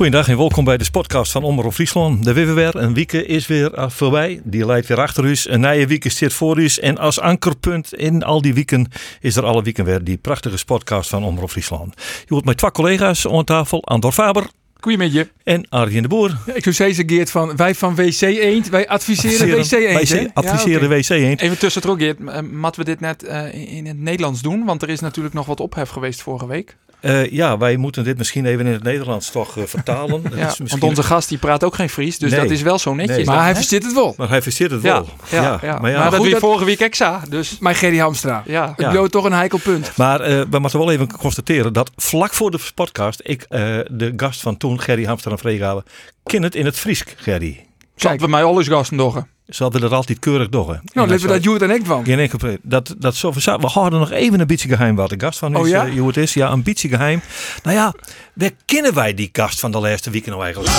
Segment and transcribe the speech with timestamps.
[0.00, 2.24] Goedendag en welkom bij de podcast van Omroep Friesland.
[2.24, 4.40] De weer een week is weer eh, voorbij.
[4.44, 5.36] Die leidt weer achter u.
[5.44, 6.66] Een nieuwe week zit voor u.
[6.80, 8.90] En als ankerpunt in al die weken
[9.20, 11.94] is er alle weken weer die prachtige podcast van Omroep Friesland.
[11.96, 13.84] Je hoort met twee collega's aan tafel.
[13.84, 14.46] Andor Faber
[14.80, 15.26] Goedemiddag.
[15.44, 16.38] en Arjen de Boer.
[16.54, 20.10] Ik zou zeggen, Geert, van wij van WC Eend, wij adviseren WC Eend.
[20.10, 20.96] WC, adviseren Ja, oké.
[20.98, 21.40] WC Eend.
[21.40, 24.64] Even tussen Geert, uh, moeten we dit net eh, in- in het Nederlands doen?
[24.64, 26.76] Want er is natuurlijk nog wat ophef geweest vorige week.
[27.00, 30.22] Eh, ja, wij moeten dit misschien even in het Nederlands toch eh, vertalen.
[30.30, 32.40] Dat Ja, is misschien- Want onze gast die praat ook geen Fries, dus Nee.
[32.40, 33.16] dat is wel zo netjes.
[33.16, 33.24] Nee.
[33.24, 34.14] dan, Maar hij versteert het wel.
[34.16, 35.08] Maar hij versteert het ja, wel.
[35.30, 38.42] ja, ja, maar Maar, ja, dat vorige week extra, dus Maar Gerry Hamstra.
[38.46, 38.68] ja.
[38.68, 38.90] Het Ja.
[38.90, 39.96] bloot toch een heikel punt.
[39.96, 44.12] Maar eh, we moeten wel even constateren dat vlak voor de podcast ik eh, de
[44.16, 45.84] gast van toen, Gerry Hamster en Vreegalen,
[46.22, 47.66] ken het in het Fries, Gerry.
[47.96, 49.28] Kijk, we mij alles gasten doggen.
[49.50, 50.80] Ze hadden er altijd keurig door.
[50.92, 52.04] Nou, we dat Joert en ik van.
[52.04, 52.58] Geen enkel probleem.
[52.62, 55.66] Dat, dat zo, we houden nog even een beetje geheim wat de gast van Oh
[55.66, 55.86] is, ja?
[55.86, 56.34] eh, is.
[56.34, 57.22] Ja, een beetje geheim.
[57.62, 57.94] Nou ja,
[58.34, 60.74] waar kennen wij die gast van de laatste weken nou eigenlijk?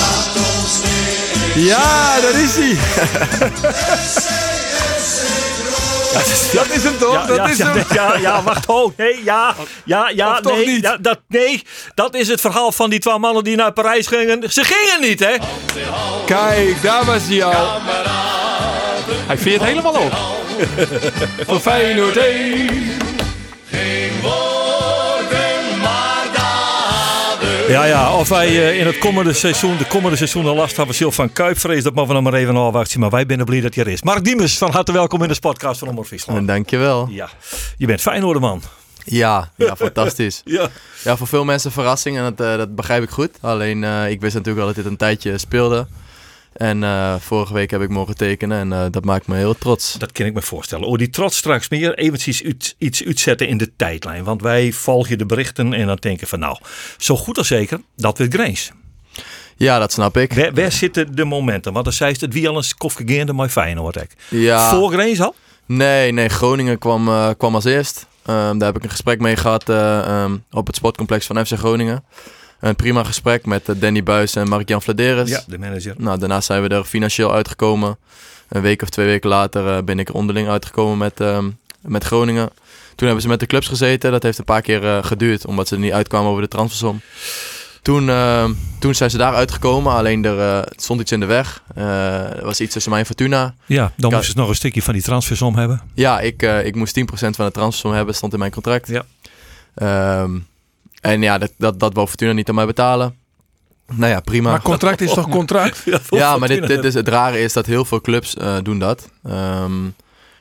[1.56, 2.78] Ja, dat is hij.
[6.54, 7.14] Dat is hem toch?
[7.14, 7.86] Ja, dat ja, is ja, hem.
[7.94, 9.56] ja, ja, wacht, oh, nee, ja,
[9.86, 11.64] ja, ja, Of nee, ja, dat, nee,
[11.96, 14.52] dat is het verhaal van die twee mannen die naar Parijs gingen.
[14.52, 15.36] Ze gingen niet, hè?
[16.26, 17.82] Kijk, daar was hij al.
[19.14, 20.14] Hij veert helemaal op.
[21.48, 23.00] Voor Feyenoord 1.
[27.72, 30.96] Ja, ja, of wij eh, in het komende seizoen, de komende seizoen een last hebben
[31.00, 33.00] Sil van Kuipvrees, dat mogen we nog maar even afwachten.
[33.00, 34.02] Maar wij zijn blij dat je er is.
[34.02, 36.48] Mark Diemers, van harte welkom in de podcast van Omroep Friesland.
[36.48, 37.08] Dankjewel.
[37.10, 37.30] Ja,
[37.78, 38.62] je bent Feyenoorderman.
[39.04, 40.42] Ja, ja fantastisch.
[40.46, 40.68] Ja.
[41.04, 43.30] Ja, voor veel mensen een verrassing en dat, eh, dat begrijp ik goed.
[43.42, 45.88] Alleen, eh, ik wist natuurlijk wel dat dit een tijdje speelde.
[46.54, 49.94] En eh, vorige week heb ik mogen tekenen en eh, dat maakt me heel trots.
[49.98, 50.88] Dat kan ik me voorstellen.
[50.88, 54.24] Oh, die trots straks meer eventjes uit, iets uitzetten in de tijdlijn.
[54.24, 56.58] Want wij volgen de berichten en dan denken van nou,
[56.98, 58.72] zo goed als zeker, dat weer Grains.
[59.58, 60.34] Ja, dat snap ik.
[60.34, 61.74] Waar, waar zitten de momenten?
[61.74, 63.96] Want dan zei ze het wie al eens kofgegeerde maar Feyenoord.
[63.96, 64.02] hè.
[64.30, 65.36] Ja, Voor Grains al?
[65.66, 68.08] nee, nee, Groningen kwam, eh, kwam als eerst.
[68.26, 71.54] Ehm, daar heb ik een gesprek mee gehad eh, ehm, op het sportcomplex van FC
[71.58, 72.04] Groningen.
[72.62, 75.30] Een prima gesprek met eh, Danny Buis en Mark-Jan Vladeres.
[75.30, 75.94] Ja, de manager.
[75.98, 77.98] Nou, daarna zijn we er financieel uitgekomen.
[78.50, 81.50] Een week of twee weken later eh, ben ik er onderling uitgekomen met, ehm,
[81.82, 82.50] met Groningen.
[82.96, 84.12] Toen hebben ze met de clubs gezeten.
[84.12, 87.02] Dat heeft een paar keer eh, geduurd, omdat ze er niet uitkwamen over de transfersom.
[87.82, 91.64] Toen, ehm, toen zijn ze daar uitgekomen, alleen er eh, stond iets in de weg.
[91.76, 93.54] Er was iets tussen mij en Fortuna.
[93.66, 94.16] Ja, dan Ja.
[94.18, 95.82] moest ze nog een stukje van die transfersom hebben.
[95.94, 98.88] Ja, ik, ik moest 10% van de transfersom hebben, stond in mijn contract.
[98.88, 99.04] Ja.
[99.76, 100.38] Ehm,
[101.02, 103.16] en ja, dat, dat, dat wou Fortuna niet aan mij betalen.
[103.94, 104.50] Nou ja, prima.
[104.50, 105.84] Maar contract is toch contract?
[106.10, 109.10] Ja, maar dit, dit is, het rare is dat heel veel clubs eh, doen dat.
[109.24, 109.72] Ehm,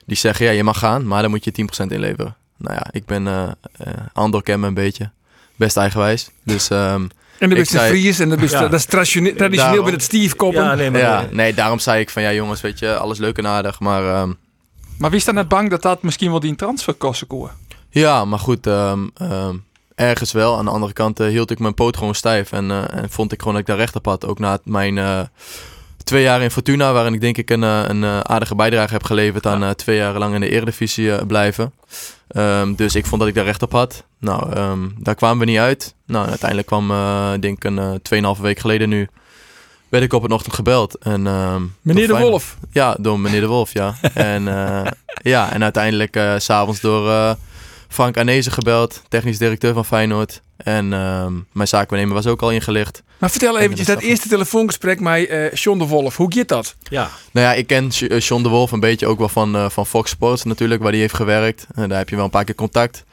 [0.06, 1.52] die zeggen, ja, je mag gaan, maar dan moet je
[1.84, 2.36] 10% inleveren.
[2.56, 3.42] Nou ja, ik ben uh,
[3.86, 5.10] uh, Andor ken me een beetje.
[5.56, 6.30] Best eigenwijs.
[6.44, 7.02] Dus ehm,
[7.38, 8.60] En dan de zei- Fries en dat is, Ja.
[8.60, 9.84] dat is traditioneel, traditioneel Daarom.
[9.84, 10.62] met het Steve koppen.
[10.62, 13.38] Ja, nee, maar ja, nee, daarom zei ik van, ja jongens, weet je, alles leuk
[13.38, 13.80] en aardig.
[13.80, 14.32] Maar ehm,
[14.98, 17.48] Maar wie is dan net bang dat dat misschien wel die transferkosten koen?
[17.90, 19.54] ja, maar goed, ehm, ehm,
[20.00, 20.56] ergens wel.
[20.56, 22.52] Aan de andere kant eh, hield ik mijn poot gewoon stijf.
[22.52, 24.26] En, eh, en vond ik gewoon dat ik daar recht op had.
[24.26, 25.20] Ook na mijn eh,
[26.04, 29.74] twee jaar in Fortuna, waarin ik denk ik een, een aardige bijdrage heb geleverd aan
[29.74, 31.72] twee jaar lang in de Eredivisie blijven.
[32.28, 34.04] Ehm, dus ik vond dat ik daar recht op had.
[34.18, 35.94] Nou, ehm, daar kwamen we niet uit.
[36.06, 36.92] Nou, uiteindelijk kwam,
[37.40, 39.08] denk ik, een eh, 2,5 week geleden nu,
[39.88, 40.98] werd ik op een ochtend gebeld.
[40.98, 42.56] En, ehm, Meneer de Wolf.
[42.72, 43.94] Ja, door meneer de Wolf, ja.
[44.14, 44.44] en,
[45.22, 47.36] ja, en uiteindelijk s s'avonds door
[47.90, 50.40] Frank Arnezen gebeld, technisch directeur van Feyenoord.
[50.56, 53.02] En ehm, mijn zaakwaarnemer was ook al ingelicht.
[53.18, 56.16] Maar vertel eventjes, dat eerste telefoongesprek met eh John de Wolf.
[56.16, 56.74] Hoe gaat dat?
[56.88, 59.70] Ja, Nou ja, ik ken eh, John de Wolf een beetje ook wel van, eh,
[59.70, 61.66] van Fox Sports natuurlijk, waar hij heeft gewerkt.
[61.74, 63.04] En daar heb je wel een paar keer contact.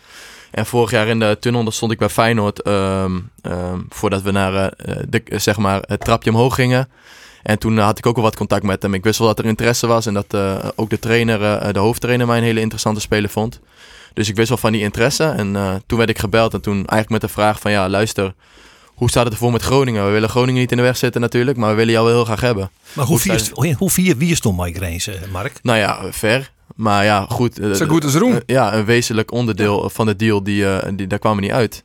[0.51, 4.31] En vorig jaar in de tunnel daar stond ik bij Feyenoord ehm, ehm, voordat we
[4.31, 6.89] naar eh, de, zeg maar het trapje omhoog gingen.
[7.43, 8.93] En toen had ik ook wel wat contact met hem.
[8.93, 11.79] Ik wist wel dat er interesse was en dat eh, ook de trainer, eh, de
[11.79, 13.59] hoofdtrainer, mij een hele interessante speler vond.
[14.17, 15.23] Dus ik wist wel van die interesse.
[15.23, 18.33] En eh, toen werd ik gebeld en toen eigenlijk met de vraag van ja, luister,
[18.85, 20.05] hoe staat het ervoor met Groningen?
[20.05, 22.25] We willen Groningen niet in de weg zitten natuurlijk, maar we willen jou wel heel
[22.25, 22.69] graag hebben.
[22.93, 25.59] maar hoe Hoe vier, hoe vier wie stond Mike Grains, eh, Mark?
[25.61, 26.51] Nou ja, ver.
[26.75, 27.59] Maar ja, goed.
[27.59, 28.39] eh, Zo goed als roem.
[28.45, 31.83] ja, een wezenlijk onderdeel van de deal, die, eh, die, daar kwamen we niet uit.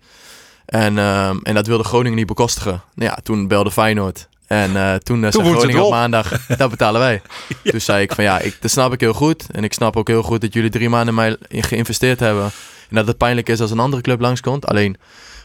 [0.67, 2.82] En, ehm, en dat wilde Groningen niet bekostigen.
[2.94, 4.29] Nou ja, toen belde Feyenoord.
[4.52, 7.22] En eh, toen, uh, Toen zei Groningen op maandag, dat betalen wij.
[7.62, 9.46] Toen zei ik van ja, ik, dat snap ik heel goed.
[9.50, 12.44] En ik snap ook heel goed dat jullie drie maanden in mij in geïnvesteerd hebben.
[12.88, 14.66] En dat het pijnlijk is als een andere club langskomt.
[14.66, 14.96] Alleen,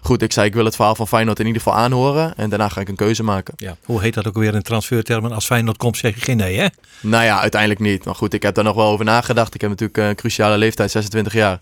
[0.01, 2.33] goed, ik zei ik wil het verhaal van Feyenoord in ieder geval aanhoren.
[2.37, 3.53] En daarna ga ik een keuze maken.
[3.57, 3.75] Ja.
[3.83, 5.31] Hoe heet dat ook weer in transfertermen?
[5.31, 6.67] Als Feyenoord komt zeg je geen nee, hè?
[6.99, 8.05] Nou ja, uiteindelijk niet.
[8.05, 9.53] Maar goed, ik heb daar nog wel over nagedacht.
[9.53, 11.59] Ik heb natuurlijk een cruciale leeftijd, 26 jaar.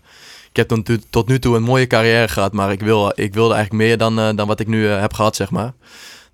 [0.50, 3.54] Ik heb tot, tot nu toe een mooie carrière gehad, maar ik, wil, ik wilde
[3.54, 5.72] eigenlijk meer dan, uh, dan wat ik nu heb gehad, zeg maar.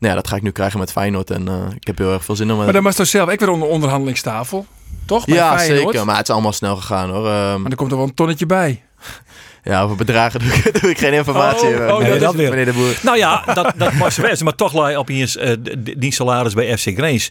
[0.03, 2.25] Nou ja, dat ga ik nu krijgen met Feyenoord en uh, ik heb heel erg
[2.25, 2.59] veel zin om...
[2.59, 4.67] Maar dan was toch zelf ik weer onder onderhandelingstafel,
[5.07, 5.25] toch?
[5.25, 5.83] Bij ja, Feyenoord?
[5.91, 7.27] zeker, maar het is allemaal snel gegaan hoor.
[7.29, 8.83] Um, maar er komt er wel een tonnetje bij.
[9.65, 11.69] Ja, over bedragen doe ik, doe ik geen informatie.
[11.69, 12.51] Oh, oh, Nee, dat weer.
[12.51, 12.99] Meneer de Boer.
[13.03, 14.45] Nou ja, dat, dat was wezen.
[14.45, 17.31] Maar toch laai eh, d- d- die salaris bij FC Grains.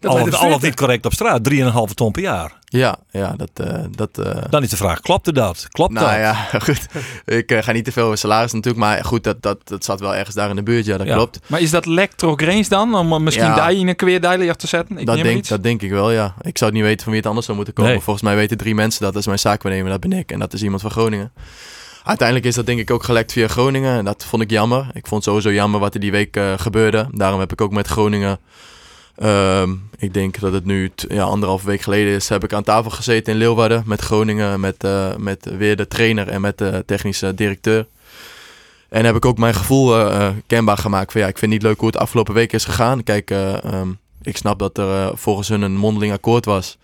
[0.00, 1.50] Dat Al, op al of niet correct op straat.
[1.50, 1.58] 3,5
[1.94, 2.58] ton per jaar.
[2.64, 3.50] Ja, ja, dat...
[3.54, 5.66] eh, dat eh, Dan is de vraag, klopte dat?
[5.70, 6.16] Klopt nou dat?
[6.16, 6.34] ja,
[6.66, 6.86] goed.
[7.24, 10.00] Ik eh, ga niet te veel over salaris natuurlijk, maar goed, dat, dat, dat zat
[10.00, 10.84] wel ergens daar in de buurt.
[10.84, 11.14] Ja, dat Ja.
[11.14, 11.38] klopt.
[11.46, 11.86] Maar is dat
[12.18, 12.94] Grains dan?
[12.94, 13.54] Om misschien Ja.
[13.54, 14.98] daar in een keer dijleer te zetten?
[14.98, 15.48] Ik Dat neem denk, iets.
[15.48, 16.34] dat denk ik wel, ja.
[16.40, 17.90] Ik zou het niet weten van wie het anders zou moeten komen.
[17.92, 18.00] Nee.
[18.00, 19.12] Volgens mij weten drie mensen dat.
[19.12, 20.32] Dat is mijn zaakwaarnemer, dat ben ik.
[20.32, 21.32] En dat is iemand van Groningen.
[22.04, 23.98] Uiteindelijk is dat denk ik ook gelekt via Groningen.
[23.98, 24.80] En dat vond ik jammer.
[24.92, 27.08] Ik vond het sowieso jammer wat er die week gebeurde.
[27.12, 28.38] Daarom heb ik ook met Groningen...
[29.20, 32.28] ehm, ik denk dat het nu ja, anderhalf week geleden is.
[32.28, 34.60] Heb ik aan tafel gezeten in Leeuwarden met Groningen.
[34.60, 37.86] Met, eh, met weer de trainer en met de technische directeur.
[38.90, 41.12] En heb ik ook mijn gevoel eh, eh, kenbaar gemaakt.
[41.12, 43.02] Van ja, ik vind het niet leuk hoe het afgelopen week is gegaan.
[43.02, 43.88] Kijk, eh, ehm,
[44.22, 46.78] ik snap dat er volgens hun een mondeling akkoord was.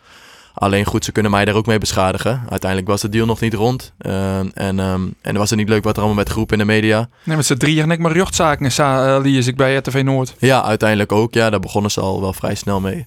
[0.58, 2.42] Alleen goed, ze kunnen mij daar ook mee beschadigen.
[2.48, 3.92] Uiteindelijk was de deal nog niet rond.
[3.98, 6.72] Eh, en, ehm, en was het niet leuk wat er allemaal werd geroepen in de
[6.72, 7.08] media.
[7.22, 10.34] Nee, met z'n drieën en ik maar rechtszaken sa- eh, lies ik bij RTV Noord.
[10.38, 11.34] Ja, uiteindelijk ook.
[11.34, 13.06] Ja, daar begonnen ze al wel vrij snel mee.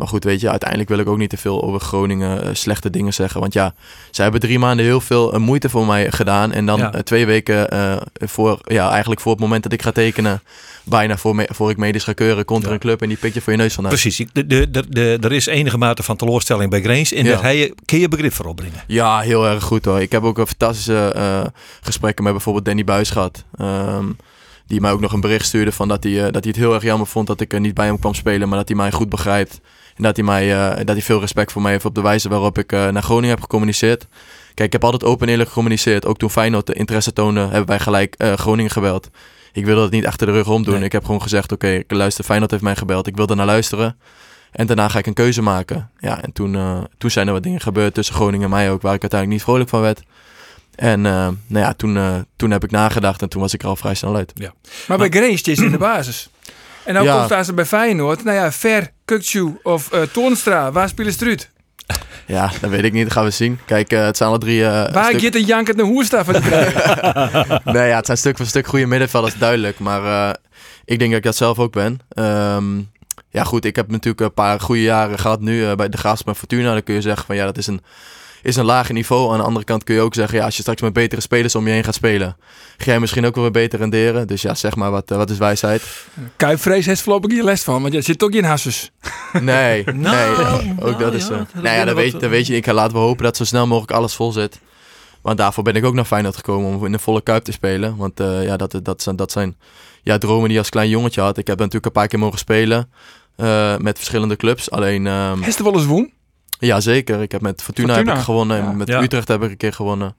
[0.00, 2.90] Maar goed, weet je, uiteindelijk wil ik ook niet te veel over Groningen eh, slechte
[2.90, 3.40] dingen zeggen.
[3.40, 3.74] Want ja,
[4.10, 6.52] zij hebben drie maanden heel veel eh, moeite voor mij gedaan.
[6.52, 6.92] En dan Ja.
[6.92, 7.68] eh, twee weken
[8.12, 10.42] voor, ja, eigenlijk voor het moment dat ik ga tekenen,
[10.84, 13.34] bijna voor, me, voor ik medisch ga keuren, komt er een club en die pikt
[13.34, 13.92] je voor je neus vandaan.
[13.92, 14.26] Precies.
[14.32, 17.12] De, de, de, de, er is enige mate van teleurstelling bij Grains.
[17.12, 17.30] En Ja.
[17.32, 18.80] daar hij, kun je begrip voor opbrengen.
[18.86, 20.00] Ja, heel erg goed hoor.
[20.00, 21.44] Ik heb ook een fantastische eh,
[21.80, 23.44] gesprekken met bijvoorbeeld Danny Buis gehad.
[23.56, 24.04] Ehm,
[24.66, 26.82] die mij ook nog een bericht stuurde van dat hij, dat hij het heel erg
[26.82, 28.48] jammer vond dat ik er niet bij hem kwam spelen.
[28.48, 29.60] Maar dat hij mij goed begrijpt.
[29.96, 32.28] En dat hij, mij, eh, dat hij veel respect voor mij heeft op de wijze
[32.28, 34.06] waarop ik eh, naar Groningen heb gecommuniceerd.
[34.54, 36.06] Kijk, ik heb altijd open en eerlijk gecommuniceerd.
[36.06, 39.10] Ook toen Feyenoord de interesse toonde, hebben wij gelijk eh, Groningen gebeld.
[39.52, 40.74] Ik wilde het niet achter de rug om doen.
[40.74, 40.84] Nee.
[40.84, 43.06] Ik heb gewoon gezegd, oké, ik luister, Feyenoord heeft mij gebeld.
[43.06, 43.98] Ik wil er naar luisteren.
[44.52, 45.90] En daarna ga ik een keuze maken.
[45.98, 46.56] Ja, en toen,
[46.98, 49.48] toen zijn er wat dingen gebeurd tussen Groningen en mij ook, waar ik uiteindelijk niet
[49.48, 50.02] vrolijk van werd.
[50.74, 51.98] En nou ja, toen,
[52.36, 54.32] toen heb ik nagedacht en toen was ik er al vrij snel uit.
[54.88, 56.30] Maar bij Grains is in de basis.
[56.90, 57.16] En dan Ja.
[57.16, 58.24] komt daar ze bij Feyenoord.
[58.24, 60.72] Nou ja, Ver, Kukcu of eh Toornstra.
[60.72, 61.50] Waar spelen ze eruit?
[62.26, 63.02] Ja, dat weet ik niet.
[63.04, 63.58] Dat gaan we zien.
[63.64, 64.64] Kijk, eh, het zijn alle drie...
[64.64, 67.60] eh, Waar stuk- een jankend naar Hoersta van die krijgen?
[67.74, 69.78] nee, ja, het zijn stuk voor stuk goede middenvelders, duidelijk.
[69.78, 70.36] Maar
[70.84, 71.98] ik denk dat ik dat zelf ook ben.
[72.08, 72.78] Ehm,
[73.30, 76.36] ja, goed, ik heb natuurlijk een paar goede jaren gehad nu bij de Graafschap en
[76.36, 76.72] Fortuna.
[76.72, 77.80] Dan kun je zeggen van ja, dat is een,
[78.42, 79.32] is een lager niveau.
[79.32, 81.54] Aan de andere kant kun je ook zeggen, ja, als je straks met betere spelers
[81.54, 82.36] om je heen gaat spelen,
[82.76, 84.26] ga jij misschien ook wel weer beter renderen.
[84.26, 85.82] Dus ja, zeg maar, wat, eh, wat is wijsheid?
[86.36, 87.82] Kuipvrees heeft voorlopig hier les van.
[87.82, 88.90] Want je zit ook in Hassus.
[89.40, 91.36] Nee, Nou, nee, ook nou dat is ja, zo.
[91.36, 93.44] dat Nou ja, dan we weet, dan weet je, ik laten we hopen dat zo
[93.44, 94.60] snel mogelijk alles vol zit.
[95.20, 97.96] Want daarvoor ben ik ook naar Feyenoord gekomen om in de volle kuip te spelen.
[97.96, 99.56] Want eh, ja, dat, dat, zijn, dat zijn
[100.02, 101.38] ja, dromen die je als klein jongetje had.
[101.38, 102.90] Ik heb natuurlijk een paar keer mogen spelen
[103.36, 104.70] eh, met verschillende clubs.
[104.70, 106.12] Alleen, ehm, Heeft er wel eens woen?
[106.60, 107.22] Ja zeker.
[107.22, 108.72] Ik heb met Fortuna, Fortuna, Heb ik gewonnen en ja.
[108.72, 109.02] met Ja.
[109.02, 110.14] Utrecht heb ik een keer gewonnen.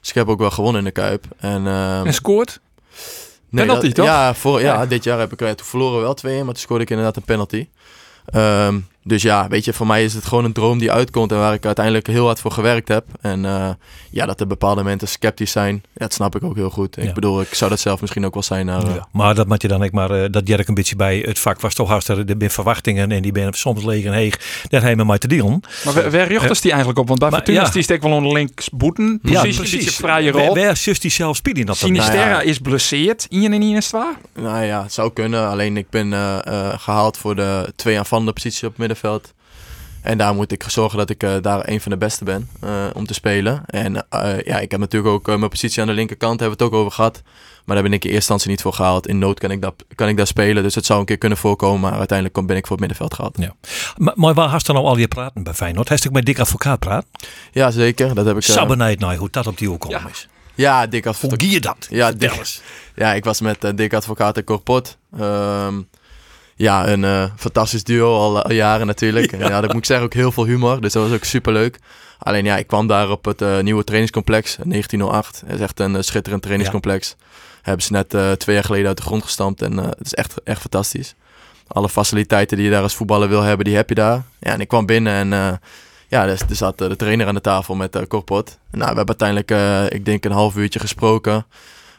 [0.00, 1.24] Dus ik heb ook wel gewonnen in de kuip.
[1.38, 2.60] En, ehm, En scoort?
[3.50, 4.04] Nee, Penalty, dat- toch?
[4.06, 6.62] Ja, voor, ja, dit jaar heb ik eh, toen verloren we wel 2 maar toen
[6.62, 7.68] scoorde ik inderdaad een penalty.
[8.26, 8.78] Ehm,
[9.08, 11.52] dus ja, weet je, voor mij is het gewoon een droom die uitkomt en waar
[11.54, 13.04] ik uiteindelijk heel hard voor gewerkt heb.
[13.20, 13.68] En eh,
[14.10, 16.96] ja, dat er bepaalde mensen sceptisch zijn, ja, dat snap ik ook heel goed.
[16.96, 17.12] Ik Ja.
[17.12, 18.82] bedoel, ik zou dat zelf misschien ook wel zijn naar...
[18.82, 21.18] eh, Ja, maar dat moet je dan ook maar, eh, dat jerk een beetje bij.
[21.26, 24.62] Het vak was toch hartstikke, er zijn verwachtingen en die ben soms leeg en heeg.
[24.68, 25.60] Daar hebben we maar te dealen.
[25.84, 27.08] Maar waar- waar jochters die eigenlijk op?
[27.08, 27.66] Want bij Maar, Fortuna ja.
[27.66, 29.18] is die steek wel onder links boeten.
[29.22, 30.54] Ja, Precies, een beetje vrije rol.
[30.54, 32.40] Waar zus die zelf spelen dat Sinisterra Nou ja.
[32.40, 33.26] is blesseerd.
[33.28, 34.14] Ian en Ian is het waar?
[34.34, 35.48] Nou ja, het zou kunnen.
[35.48, 39.34] Alleen ik ben eh, eh, gehaald voor de twee aanvallende positie op het middenveld.
[40.02, 42.86] En daar moet ik zorgen dat ik eh, daar een van de beste ben eh,
[42.94, 43.62] om te spelen.
[43.66, 46.72] En eh, ja, ik heb natuurlijk ook mijn positie aan de linkerkant, hebben we het
[46.74, 47.22] ook over gehad.
[47.64, 49.06] Maar daar ben ik in eerste instantie niet voor gehaald.
[49.06, 51.38] In nood kan ik, dat, kan ik daar spelen, dus het zou een keer kunnen
[51.38, 51.80] voorkomen.
[51.80, 53.36] Maar uiteindelijk ben ik voor het middenveld gehaald.
[53.38, 53.54] Ja.
[53.96, 55.88] Maar, maar waar hast dan nou al je praten bij Feyenoord?
[55.88, 57.06] Heeft ik met Dick Advocaat praat?
[57.52, 58.14] Ja, zeker.
[58.14, 58.76] Dat heb ik...
[58.98, 60.08] nou, hoe dat op die ook komen Ja.
[60.08, 60.28] is.
[60.54, 61.42] ja, dik Hoe advocaat.
[61.42, 61.86] gier je dat?
[61.90, 62.60] Ja, Dick-.
[62.94, 64.98] Ja, ik was met Dick Advocaat en Corpot.
[65.18, 65.74] Ehm,
[66.58, 69.32] ja, een eh, fantastisch duo al, al jaren natuurlijk.
[69.32, 70.80] En ja, dat moet ik zeggen, ook heel veel humor.
[70.80, 71.78] Dus dat was ook super leuk.
[72.18, 75.42] Alleen ja, ik kwam daar op het eh, nieuwe trainingscomplex, 1908.
[75.46, 77.16] Dat is echt een eh, schitterend trainingscomplex.
[77.62, 80.14] Hebben ze net eh, twee jaar geleden uit de grond gestampt en eh, het is
[80.14, 81.14] echt, echt fantastisch.
[81.66, 84.22] alle faciliteiten die je daar als voetballer wil hebben, die heb je daar.
[84.38, 85.56] Ja, en ik kwam binnen en eh,
[86.08, 88.58] ja, er, er zat eh, de trainer aan de tafel met Korpot.
[88.70, 91.46] Nou, we hebben uiteindelijk, eh, ik denk, een half uurtje gesproken.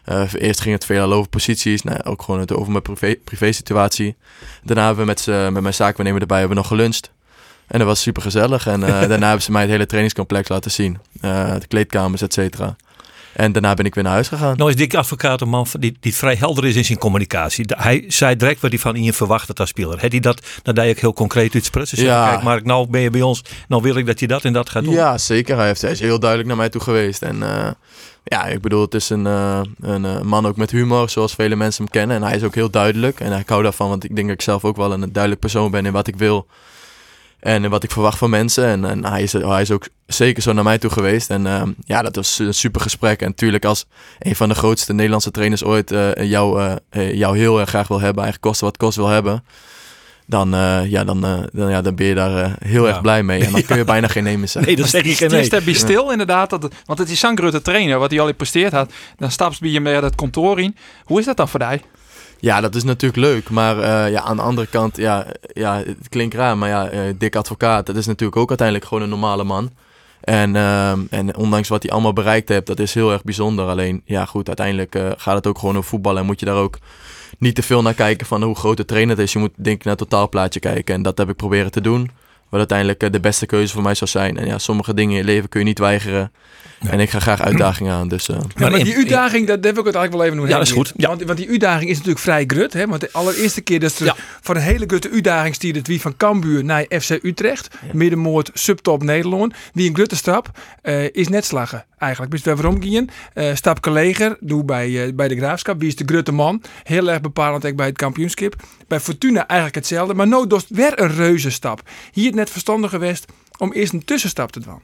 [0.04, 3.52] Eh, eerst ging het veel over posities, nou, ook gewoon het over mijn privé, privé
[3.52, 4.16] situatie.
[4.64, 7.12] Daarna hebben we met, met mijn zaakwaarnemer erbij hebben we nog geluncht.
[7.70, 8.68] En dat was super gezellig.
[8.68, 10.98] En eh, daarna hebben ze mij het hele trainingscomplex laten zien.
[11.22, 12.76] Eh, de kleedkamers, et cetera.
[13.40, 14.58] En daarna ben ik weer naar huis gegaan.
[14.58, 17.66] Nou is Dick Advocaat een man die, die vrij helder is in zijn communicatie.
[17.68, 20.02] Hij zei direct wat hij van je verwacht als speler.
[20.02, 21.98] Had hij dat, dat deed ik heel concreet uitsprutsen.
[21.98, 22.30] Zeggen, Ja.
[22.30, 23.44] kijk Mark, nou ben je bij ons.
[23.68, 24.94] Nou wil ik dat je dat en dat gaat doen.
[24.94, 25.58] Ja, zeker.
[25.58, 27.22] Hij, heeft, hij is heel duidelijk naar mij toe geweest.
[27.22, 27.72] En eh,
[28.24, 31.56] ja, ik bedoel, het is een, eh, een eh, man ook met humor, zoals vele
[31.56, 32.16] mensen hem kennen.
[32.16, 33.20] En hij is ook heel duidelijk.
[33.20, 35.72] En ik hou daarvan, want ik denk dat ik zelf ook wel een duidelijk persoon
[35.72, 36.48] ben in wat ik wil.
[37.40, 38.66] En wat ik verwacht van mensen.
[38.66, 41.30] En, en hij, is, hij is ook zeker zo naar mij toe geweest.
[41.30, 43.22] En eh, ja, dat was een super gesprek.
[43.22, 43.86] En natuurlijk als
[44.20, 47.88] een van de grootste Nederlandse trainers ooit eh, jou, eh, eh, jou heel erg graag
[47.88, 49.44] wil hebben, eigenlijk kosten wat kost wil hebben.
[50.26, 52.90] Dan, eh, ja, dan, eh, dan, ja, dan ben je daar heel Ja.
[52.90, 53.44] erg blij mee.
[53.46, 54.72] En dan kun je bijna geen nee meer zeggen.
[54.72, 55.42] Nee, dat zeg je geen Het nee.
[55.42, 56.50] is daar bij stil inderdaad.
[56.50, 58.92] Dat, want het is zo'n grote trainer, wat hij al in presteerd had.
[59.18, 60.76] Dan stapt bij hem naar het kantoor in.
[61.04, 61.80] Hoe is dat dan voor jou?
[62.40, 63.50] Ja, dat is natuurlijk leuk.
[63.50, 67.02] Maar eh, ja, aan de andere kant, ja, ja, het klinkt raar, maar ja, eh,
[67.18, 69.72] dik advocaat, dat is natuurlijk ook uiteindelijk gewoon een normale man.
[70.22, 73.66] En, ehm, en ondanks wat hij allemaal bereikt heeft, dat is heel erg bijzonder.
[73.66, 76.56] Alleen, ja goed, uiteindelijk eh, gaat het ook gewoon over voetbal en moet je daar
[76.56, 76.78] ook
[77.38, 79.34] niet te veel naar kijken van hoe groot de trainer het is.
[79.34, 82.12] Je moet denk ik naar het totaalplaatje kijken en dat heb ik proberen te doen.
[82.50, 84.38] Wat uiteindelijk eh, de beste keuze voor mij zou zijn.
[84.38, 86.32] En ja, sommige dingen in je leven kun je niet weigeren.
[86.80, 86.90] Ja.
[86.90, 88.30] En ik ga graag uitdagingen aan, dus...
[88.30, 90.48] eh, Ja, maar die uitdaging, dat, wil ik het eigenlijk wel even doen.
[90.48, 90.94] Ja, dat is goed.
[90.96, 91.08] Ja.
[91.08, 92.74] Want, want die uitdaging is natuurlijk vrij grut.
[92.74, 92.88] Hè?
[92.88, 94.16] Want de allereerste keer dat ze Ja.
[94.42, 97.68] voor een hele grote uitdaging stierde het wie van Cambuur naar FC Utrecht.
[97.94, 99.54] Middenmoord, subtop Nederland.
[99.74, 100.50] Wie een grote stap
[100.82, 102.32] eh, is net slagen eigenlijk.
[102.32, 103.10] Dus we waarom gingen.
[103.34, 105.80] Eh Stapke Leger, doe bij, eh, bij de Graafschap.
[105.80, 106.62] Wie is de grote man?
[106.84, 108.56] Heel erg bepalend ook bij het kampioenschap.
[108.88, 110.14] Bij Fortuna eigenlijk hetzelfde.
[110.14, 111.82] Maar nou dus weer een reuze stap.
[112.12, 113.26] Hier het net verstandig geweest
[113.58, 114.82] om eerst een tussenstap te doen.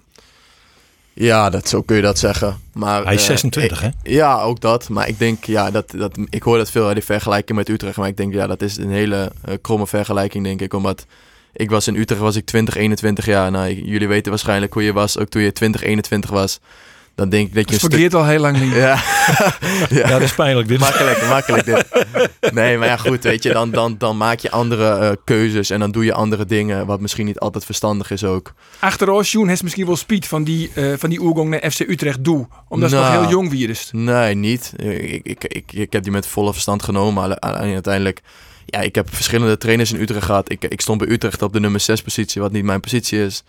[1.18, 2.60] Ja, dat, zo kun je dat zeggen.
[2.74, 3.90] Maar, Hij is eh, 26 hè?
[4.04, 4.90] Ja, ook dat.
[4.90, 7.98] Maar ik denk, ja, dat, dat, ik hoor dat veel, die vergelijking met Utrecht.
[7.98, 10.74] Maar ik denk, ja, dat is een hele eh, kromme vergelijking, denk ik.
[10.74, 11.06] Omdat
[11.54, 13.52] ik was in Utrecht, was ik 20, 21 jaar.
[13.52, 16.60] Nou, jullie weten waarschijnlijk hoe je was, ook toen je 20, 21 was.
[17.16, 17.92] Dan denk ik dat je stuk...
[17.92, 18.74] vergeet al heel lang niet.
[18.86, 19.00] Ja.
[19.90, 20.80] Ja, dat is pijnlijk dit.
[20.80, 21.86] makkelijk, makkelijk dit.
[22.54, 25.80] Nee, maar ja, goed, weet je, dan, dan, dan maak je andere eh, keuzes en
[25.80, 28.54] dan doe je andere dingen, wat misschien niet altijd verstandig is ook.
[28.80, 32.24] Achterover Sjoen heeft misschien wel speed van die, eh van die oergang naar FC Utrecht
[32.24, 32.48] doe.
[32.68, 33.20] Omdat ze nog Nou.
[33.22, 33.90] heel jong virus.
[33.92, 34.74] Nee, niet.
[34.78, 37.40] Ik, ik, ik, ik heb die met volle verstand genomen.
[37.40, 38.22] Alleen uiteindelijk,
[38.66, 40.52] ja, ik heb verschillende trainers in Utrecht gehad.
[40.52, 43.44] Ik, ik stond bij Utrecht op de nummer 6 positie, wat niet mijn positie is.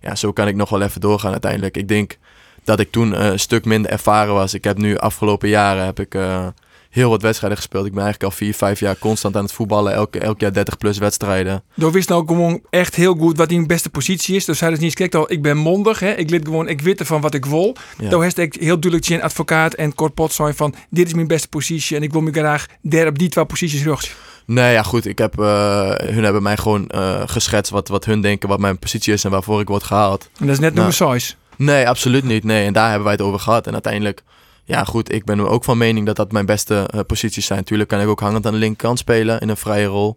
[0.00, 1.76] Ja, zo kan ik nog wel even doorgaan uiteindelijk.
[1.76, 2.16] Ik denk
[2.64, 4.54] dat ik toen eh, een stuk minder ervaren was.
[4.54, 6.46] Ik heb nu afgelopen jaren heb ik, eh,
[6.92, 7.86] heel wat wedstrijden gespeeld.
[7.86, 9.92] Ik ben eigenlijk al vier, vijf jaar constant aan het voetballen.
[9.92, 11.62] Elk, elk jaar 30 plus wedstrijden.
[11.74, 14.44] Door wist nou gewoon echt heel goed wat die beste positie is.
[14.44, 16.00] Dus hij is niet kijk al, ik ben mondig.
[16.00, 16.12] Hè.
[16.12, 17.76] Ik lid gewoon, ik weet ervan wat ik wil.
[17.98, 18.08] Ja.
[18.08, 21.48] Toen heeft ik heel duidelijk een advocaat en kortpot zijn van dit is mijn beste
[21.48, 24.16] positie en ik wil me graag der op die twee posities terug.
[24.46, 25.06] Nee, ja goed.
[25.06, 28.78] Ik heb, eh, hun hebben mij gewoon eh, geschetst wat, wat hun denken, wat mijn
[28.78, 30.28] positie is en waarvoor ik word gehaald.
[30.38, 30.74] En dat is net Nou.
[30.74, 31.36] nummer 6.
[31.64, 32.44] Nee, absoluut niet.
[32.44, 33.66] Nee, en daar hebben wij het over gehad.
[33.66, 34.22] En uiteindelijk,
[34.64, 37.64] ja goed, ik ben ook van mening dat dat mijn beste eh, posities zijn.
[37.64, 40.16] Tuurlijk kan ik ook hangend aan de linkerkant spelen in een vrije rol.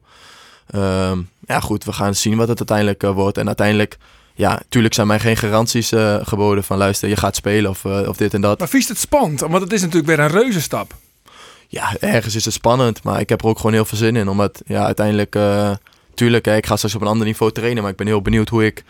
[0.68, 3.38] Ehm, ja goed, we gaan zien wat het uiteindelijk eh, wordt.
[3.38, 3.98] En uiteindelijk,
[4.34, 8.18] ja, tuurlijk zijn mij geen garanties eh, geboden van luister, je gaat spelen of, of
[8.18, 8.60] dit en dat.
[8.60, 10.94] Maar vies het spannend, want het is natuurlijk weer een reuze stap.
[11.68, 14.28] Ja, ergens is het spannend, maar ik heb er ook gewoon heel veel zin in.
[14.28, 15.38] Omdat, ja, uiteindelijk,
[16.14, 18.50] tuurlijk, hè, ik ga straks op een ander niveau trainen, maar ik ben heel benieuwd
[18.50, 18.84] hoe ik,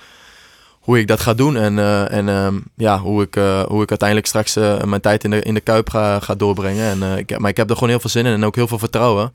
[0.85, 1.57] hoe ik dat ga doen.
[1.57, 5.23] En, eh, en ehm, ja, hoe ik, eh, hoe ik uiteindelijk straks eh, mijn tijd
[5.23, 7.01] in de, in de Kuip ga, ga doorbrengen.
[7.01, 8.79] En, ik, maar ik heb er gewoon heel veel zin in en ook heel veel
[8.79, 9.33] vertrouwen.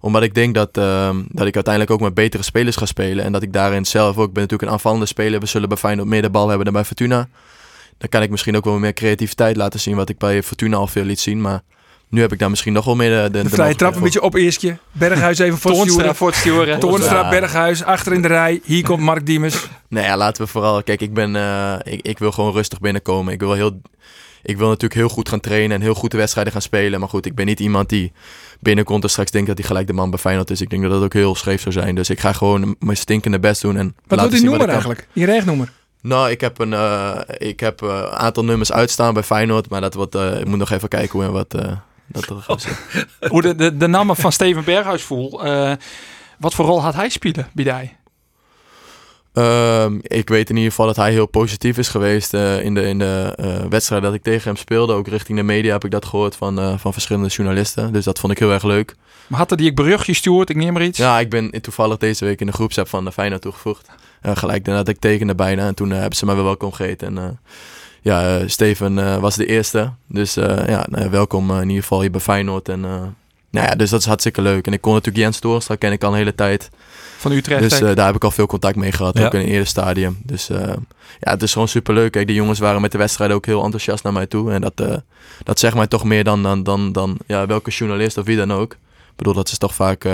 [0.00, 3.24] Omdat ik denk dat, ehm, dat ik uiteindelijk ook met betere spelers ga spelen.
[3.24, 5.40] En dat ik daarin zelf ook, ik ben natuurlijk een aanvallende speler.
[5.40, 7.28] We zullen bij Feyenoord meer de bal hebben dan bij Fortuna.
[7.98, 10.86] Dan kan ik misschien ook wel meer creativiteit laten zien, wat ik bij Fortuna al
[10.86, 11.40] veel liet zien.
[11.40, 11.62] Maar
[12.14, 14.22] nu heb ik daar misschien nog wel meer de, de, De vrije trap een beetje
[14.22, 14.78] op eerstje.
[14.92, 16.14] Berghuis even voor Toornstra sturen.
[16.16, 16.78] voor het sturen.
[16.80, 17.28] Toornstra, Ja.
[17.30, 18.60] Berghuis, achter in de rij.
[18.64, 19.68] Hier komt Mark Diemers.
[19.88, 20.82] Nee, ja, laten we vooral.
[20.82, 21.36] Kijk, ik ben.
[21.36, 23.32] eh, ik, ik wil gewoon rustig binnenkomen.
[23.32, 23.80] Ik wil heel.
[24.42, 27.00] Ik wil natuurlijk heel goed gaan trainen en heel goed de wedstrijden gaan spelen.
[27.00, 28.12] Maar goed, ik ben niet iemand die
[28.60, 30.60] binnenkomt en straks denkt dat hij gelijk de man bij Feyenoord is.
[30.60, 31.94] Ik denk dat dat ook heel scheef zou zijn.
[31.94, 33.76] Dus ik ga gewoon mijn stinkende best doen.
[33.76, 34.84] En Wat laten wordt die zien nummer ik kan.
[34.92, 35.08] eigenlijk?
[35.12, 35.70] Je regnummer.
[36.00, 39.68] Nou, ik heb een eh, ik heb, eh, een aantal nummers uitstaan bij Feyenoord.
[39.68, 41.54] Maar dat wordt, eh, ik moet nog even kijken hoe en wat.
[42.14, 42.78] dat er.
[43.28, 45.44] Hoe de, de, de naam van Steven Berghuis voel.
[45.44, 45.72] eh,
[46.38, 47.96] wat voor rol had hij spelen bij die?
[49.32, 52.82] Ehm, ik weet in ieder geval dat hij heel positief is geweest eh, in de,
[52.82, 54.92] in de eh, wedstrijd dat ik tegen hem speelde.
[54.92, 57.92] Ook richting de media heb ik dat gehoord van, van verschillende journalisten.
[57.92, 58.94] Dus dat vond ik heel erg leuk.
[59.26, 60.50] Maar had er die ik gestuurd?
[60.50, 60.98] Ik neem maar iets.
[60.98, 63.88] Ja, ik ben toevallig deze week in de groepsapp van de Feyenoord toegevoegd.
[64.22, 65.66] Gelijk nadat ik tekende bijna.
[65.66, 67.18] En toen hebben ze mij weer welkom geheten.
[67.18, 67.38] En
[68.04, 69.92] ja, Steven was de eerste.
[70.08, 72.68] Dus ja, nou, welkom in ieder geval hier bij Feyenoord.
[72.68, 72.80] En
[73.50, 74.66] nou ja, dus dat is hartstikke leuk.
[74.66, 76.70] En ik kon natuurlijk Jens Toornstra ken ik al een hele tijd.
[77.18, 77.60] Van Utrecht.
[77.60, 79.18] Dus daar heb ik al veel contact mee gehad.
[79.18, 79.26] Ja.
[79.26, 80.18] Ook in het eerder stadium.
[80.22, 82.12] Dus ja, het is gewoon super leuk.
[82.12, 84.52] Kijk, de jongens waren met de wedstrijd ook heel enthousiast naar mij toe.
[84.52, 85.02] En dat,
[85.42, 88.52] dat zegt mij toch meer dan, dan, dan, dan ja, welke journalist of wie dan
[88.52, 88.72] ook.
[88.72, 90.08] Ik bedoel, dat is toch vaak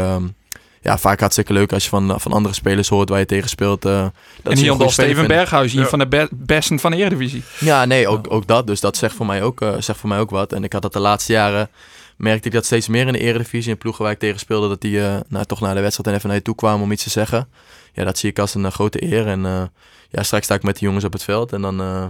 [0.81, 3.87] ja, vaak hartstikke leuk als je van, van andere spelers hoort waar je tegen speelt.
[3.87, 4.07] Uh,
[4.43, 5.89] dat en hier onder Steven Berghuis, hier ja.
[5.89, 7.43] van de be besten van de Eredivisie.
[7.59, 8.67] Ja, nee, ook, ook dat.
[8.67, 10.53] Dus dat zegt voor, mij ook, uh, zegt voor mij ook wat.
[10.53, 11.71] En ik had dat de laatste jaren,
[12.17, 13.71] merkte ik dat steeds meer in de Eredivisie.
[13.71, 16.15] In ploegen waar ik tegen speelde, dat die uh, nou, toch naar de wedstrijd en
[16.15, 17.49] even naar je toe kwamen om iets te zeggen.
[17.93, 19.27] Ja, dat zie ik als een grote eer.
[19.27, 19.71] En
[20.11, 22.05] ja, straks sta ik met de jongens op het veld en dan, uh,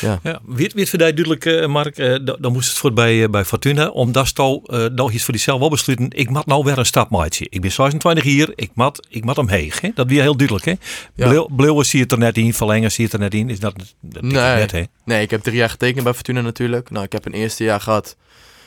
[0.00, 0.20] ja.
[0.22, 0.40] ja.
[0.46, 4.64] Voor jou duidelijk, uh, Mark, uh, dan moest het voor bij, bij Fortuna, omdat stal
[4.94, 7.46] nog iets voor die zelf wel besluiten, ik mag nou weer een stap maken.
[7.50, 9.80] Ik ben 26 hier, ik mat, ik mat omheeg.
[9.80, 9.90] Hè?
[9.94, 10.74] Dat weer heel duidelijk, hè?
[11.14, 11.82] Ja.
[11.82, 13.74] Zie je het er net in, verlengen zie je het er net in, is dat,
[14.00, 14.82] dat nee, net, hè?
[15.04, 16.90] Nee, ik heb drie jaar getekend bij Fortuna natuurlijk.
[16.90, 18.16] Nou, ik heb een eerste jaar gehad,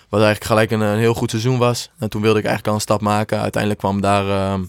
[0.09, 1.91] wat eigenlijk gelijk een, een heel goed seizoen was.
[1.99, 3.39] En toen wilde ik eigenlijk al een stap maken.
[3.39, 4.63] Uiteindelijk kwam daar ehm,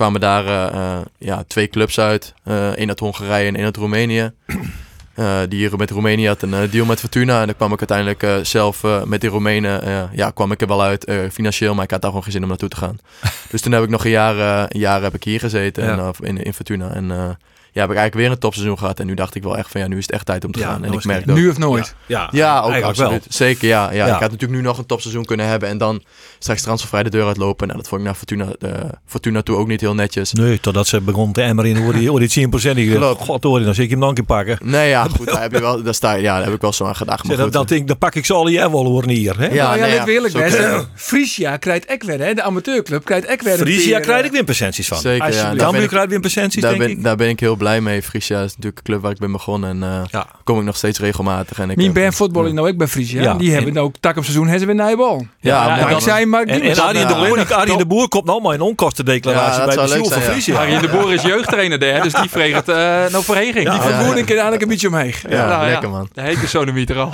[0.00, 2.34] kwamen daar uh, ja, twee clubs uit.
[2.44, 4.32] Uh, één uit Hongarije en één uit Roemenië.
[5.48, 7.40] Die hier met Roemenië had een deal met Fortuna.
[7.40, 10.08] En dan kwam ik uiteindelijk zelf met die Roemenen.
[10.12, 11.74] ja, kwam ik er wel uit financieel.
[11.74, 12.98] Maar ik had daar gewoon geen zin om naartoe te gaan.
[13.50, 16.12] dus toen heb ik nog een jaar, een jaar heb ik hier gezeten ja.
[16.20, 16.94] in, in Fortuna.
[16.94, 17.38] En
[17.72, 19.00] ja, heb ik eigenlijk weer een topseizoen gehad.
[19.00, 20.60] En nu dacht ik wel echt van ja, nu is het echt tijd om te
[20.60, 20.84] gaan.
[20.84, 21.94] En ik merk Nu of nooit?
[22.06, 23.10] Ja, ja, ja ook absoluut.
[23.10, 23.20] Wel.
[23.28, 25.68] Zeker, ja, ja, Ik had natuurlijk nu nog een topseizoen kunnen hebben.
[25.68, 26.02] En dan
[26.38, 27.66] straks transfervrij de deur uitlopen.
[27.66, 28.70] Nou, dat vond ik naar Fortuna, uh,
[29.06, 30.32] Fortuna toe ook niet heel netjes.
[30.32, 33.74] Nee, totdat ze begon te emmeren in hoe die, die 10% die God hoor, dan
[33.74, 34.58] zit ik hem dan een keer pakken.
[34.62, 35.26] Nee, ja, goed.
[35.32, 37.24] daar, heb je wel, daar, sta, ja, daar heb ik wel zo aan gedacht.
[37.24, 39.38] Maar dat, denk, dan pak ik ze alle jaar wel hoor hier.
[39.38, 39.46] Hè?
[39.46, 40.58] Ja, nou, ja, nee, ja, eerlijk best.
[40.94, 42.34] Frisia krijgt ek weer, hè?
[42.34, 43.56] De amateurclub krijgt ek weer.
[43.56, 44.98] Frisia krijg ik weer percenties van.
[44.98, 45.54] Zeker, ja.
[45.54, 47.02] Dan krijg weer percenties, denk ik.
[47.02, 48.02] Daar ben ik heel blij mee.
[48.02, 49.70] Frisia is natuurlijk een club waar ik ben begonnen.
[49.70, 50.26] En uh, ja.
[50.44, 51.58] kom ik nog steeds regelmatig.
[51.58, 53.22] En ik Mijn ben voetballing nou ik bij Frisia.
[53.22, 53.34] Ja.
[53.34, 55.26] Die hebben ook tak op seizoen hebben ze weer nijbal.
[55.40, 56.42] Ja, ja, ja ik zei maar.
[56.42, 59.88] En, en Arjen de Boer, Arjen de Boer komt nou maar in onkostendeclaratie bij de
[59.88, 60.58] Ziel van Frisia.
[60.58, 62.76] Arjen de Boer is jeugdtrainer daar, dus die vreeg het uh,
[63.10, 63.70] nou verheging.
[63.70, 65.14] Die ik eigenlijk een beetje omheen.
[65.28, 66.08] Ja, nou lekker man.
[66.14, 67.12] De sonemieter al.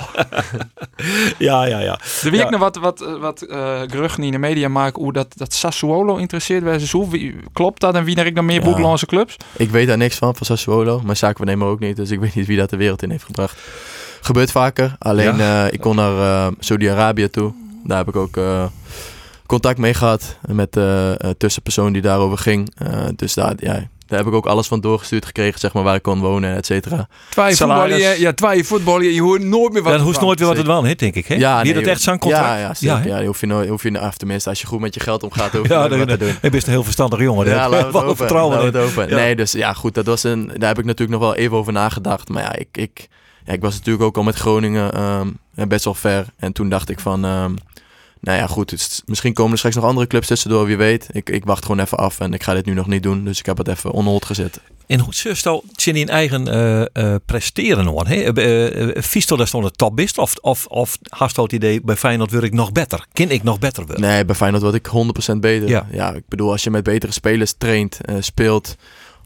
[1.47, 1.99] ja, ja, ja.
[2.23, 5.27] Er wie ik nog wat, wat, wat uh, geruchten in de media maken hoe dat,
[5.35, 7.05] dat Sassuolo interesseert bij ze.
[7.53, 9.35] Klopt dat en wie ik dan meer buitenlandse clubs?
[9.57, 11.01] Ik weet daar niks van, van Sassuolo.
[11.05, 13.09] Maar zaken we nemen ook niet, dus ik weet niet wie dat de wereld in
[13.09, 13.57] heeft gebracht.
[14.21, 14.95] Gebeurt vaker.
[14.99, 15.65] Alleen ja.
[15.65, 17.53] uh, ik kon naar uh, Saudi-Arabië toe.
[17.83, 18.65] Daar heb ik ook uh,
[19.45, 22.73] contact mee gehad met de tussenpersoon die daarover ging.
[23.15, 26.01] dus daar, ja, daar heb ik ook alles van doorgestuurd gekregen, zeg maar, waar ik
[26.01, 27.07] kon wonen, et cetera.
[27.29, 30.57] Twee voetballen, ja, twee voetballen, je hoort nooit meer wat ja, hoeft nooit weer wat
[30.57, 31.27] het wel heet, denk ik.
[31.27, 31.35] Hè?
[31.35, 32.79] Ja, nee, dat echt zo'n contract.
[32.79, 34.93] Ja, ja, ja, ja, hoef je nooit, hoef je, nou, tenminste, als je goed met
[34.93, 36.33] je geld omgaat, hoef je ja, wat te doen.
[36.41, 37.47] Je bent een heel verstandig jongen.
[37.47, 38.15] Ja, laat het open.
[38.15, 39.09] Vertrouwen het open.
[39.09, 41.73] Nee, dus ja, goed, dat was een, daar heb ik natuurlijk nog wel even over
[41.73, 42.29] nagedacht.
[42.29, 43.07] Maar ja, ik, ik,
[43.45, 46.25] ja, ik was natuurlijk ook al met Groningen um, best wel ver.
[46.37, 47.55] En toen dacht ik van, um,
[48.21, 51.07] nou ja, goed, het, misschien komen er straks nog andere clubs tussendoor, wie weet.
[51.11, 53.23] Ik, ik wacht gewoon even af en ik ga dit nu nog niet doen.
[53.23, 54.59] Dus ik heb het even onhold gezet.
[54.87, 58.07] En hoe zust al in eigen uh, uh, presteren hoor?
[58.09, 60.13] Uh, Vies dat stond het top is?
[60.13, 60.97] Of, of, of
[61.35, 63.05] het idee, bij Feyenoord word ik nog beter?
[63.13, 64.09] Kan ik nog beter worden?
[64.09, 64.87] Nee, bij Feyenoord word ik
[65.35, 65.69] 100% beter.
[65.69, 65.87] Ja.
[65.91, 68.75] ja, ik bedoel, als je met betere spelers traint, speelt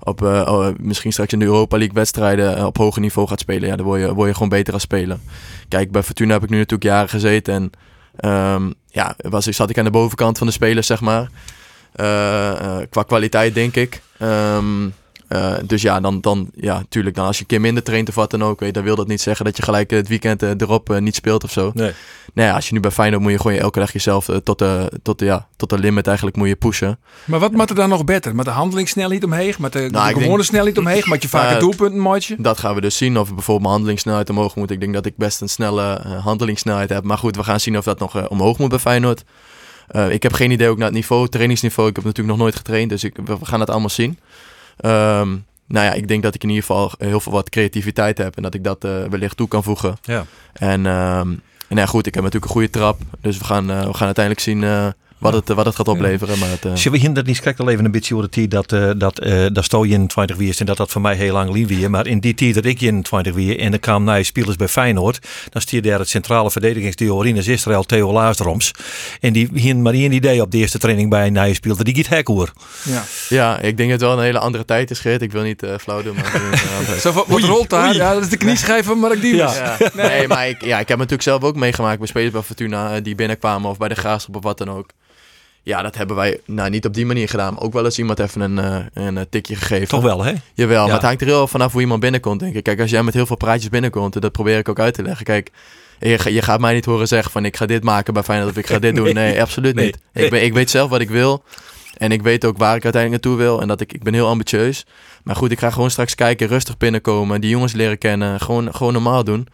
[0.04, 3.69] op uh, oh, misschien straks in de Europa League wedstrijden op hoger niveau gaat spelen,
[3.69, 5.17] ja, dan word je, word je gewoon beter als speler.
[5.67, 7.71] Kijk, bij Fortuna heb ik nu natuurlijk jaren gezeten en
[8.19, 11.30] um, ja, was, zat ik aan de bovenkant van de spelers, zeg maar.
[11.95, 14.02] Uh, uh, qua kwaliteit, denk ik.
[14.21, 14.93] Um,
[15.34, 18.15] uh, dus ja, dan, dan, ja, tuurlijk, dan als je een keer minder traint of
[18.15, 21.00] wat dan ook, weet, dan wil dat niet zeggen dat je gelijk het weekend erop
[21.00, 21.72] niet speelt of zo.
[21.74, 21.94] Nee.
[22.34, 25.20] Nee, als je nu bij Feyenoord moet je gewoon elke dag jezelf tot, de, tot,
[25.20, 27.00] de, ja, tot de limit eigenlijk moet je pushen.
[27.26, 28.36] Maar wat moet er dan nog beter?
[28.36, 29.54] Met de handelingssnelheid omheen?
[29.60, 31.04] Met de, nou, de gewone denk, snelheid omheen?
[31.06, 33.20] Met je vaak uh, doelpunt een Dat gaan we dus zien.
[33.20, 34.72] Of bijvoorbeeld mijn handelingssnelheid omhoog moet.
[34.72, 37.04] Ik denk dat ik best een snelle uh, handelingssnelheid heb.
[37.04, 39.24] Maar goed, we gaan zien of dat nog uh, omhoog moet bij Feyenoord.
[40.10, 41.89] ik heb geen idee ook naar het niveau, trainingsniveau.
[41.89, 44.20] Ik heb natuurlijk nog nooit getraind, dus ik, we gaan het allemaal zien.
[44.86, 48.36] Um, nou ja, ik denk dat ik in ieder geval heel veel wat creativiteit heb
[48.36, 49.97] en dat ik dat uh, wellicht toe kan voegen.
[50.01, 50.25] Ja.
[50.53, 52.99] En, um, en ja, goed, ik heb natuurlijk een goede trap.
[53.21, 54.88] Dus we gaan, uh, we gaan uiteindelijk zien uh,
[55.21, 56.39] wat, het, wat het gaat opleveren.
[56.39, 58.36] Maar het, eh, Zullen we hier dat niet kijk al even een beetje over de
[58.36, 60.91] tijd dat, eh dat, eh dat Sto je in 20 wie is en dat dat
[60.91, 61.89] voor mij heel lang lief weer.
[61.89, 64.67] Maar in die tijd dat ik in 20 wie en er kwamen naar spelers bij
[64.67, 68.71] Feyenoord, dan stierde daar het centrale verdedigingsduo Rinus Israël Theo Laasdroms.
[69.19, 71.95] En die hier maar één idee op de eerste training bij een nieuwe speelde, die
[71.95, 72.51] giet hek hoor.
[72.84, 73.03] Ja.
[73.29, 75.21] ja, ik denk dat het wel een hele andere tijd is, Geert.
[75.21, 76.34] Ik wil niet eh, flauw doen, maar...
[76.34, 77.95] eh, Zo van, wat rolt daar?
[77.95, 79.55] Ja, dat is de knieschijf van Mark Diemers.
[79.55, 79.75] Ja.
[79.79, 79.89] Ja.
[80.07, 83.03] Nee, maar ik, ja, ik heb natuurlijk zelf ook meegemaakt bij spelers bij Fortuna eh,
[83.03, 84.89] die binnenkwamen of bij de Graafschap of wat dan ook.
[85.63, 87.54] Ja, dat hebben wij nou, niet op die manier gedaan.
[87.54, 89.88] Maar ook wel eens iemand even een, eh, een, eh, tikje gegeven.
[89.88, 90.34] Toch wel, hè?
[90.54, 90.86] Jawel, Ja.
[90.86, 92.63] maar het hangt er heel vanaf hoe iemand binnenkomt, denk ik.
[92.63, 95.02] Kijk, als jij met heel veel praatjes binnenkomt, en dat probeer ik ook uit te
[95.04, 95.26] leggen.
[95.26, 95.52] Kijk,
[96.00, 98.52] je, ga- je gaat mij niet horen zeggen van ik ga dit maken bij Feyenoord
[98.52, 99.13] of ik ga dit doen.
[99.13, 99.86] Nee, absoluut Nee.
[99.86, 99.97] niet.
[100.13, 101.43] Ik, ben, ik weet zelf wat ik wil.
[101.97, 103.62] En ik weet ook waar ik uiteindelijk naartoe wil.
[103.62, 104.86] En dat ik, ik ben heel ambitieus.
[105.24, 108.39] Maar goed, ik ga gewoon straks kijken, rustig binnenkomen, die jongens leren kennen.
[108.39, 109.47] Gewoon, gewoon normaal doen.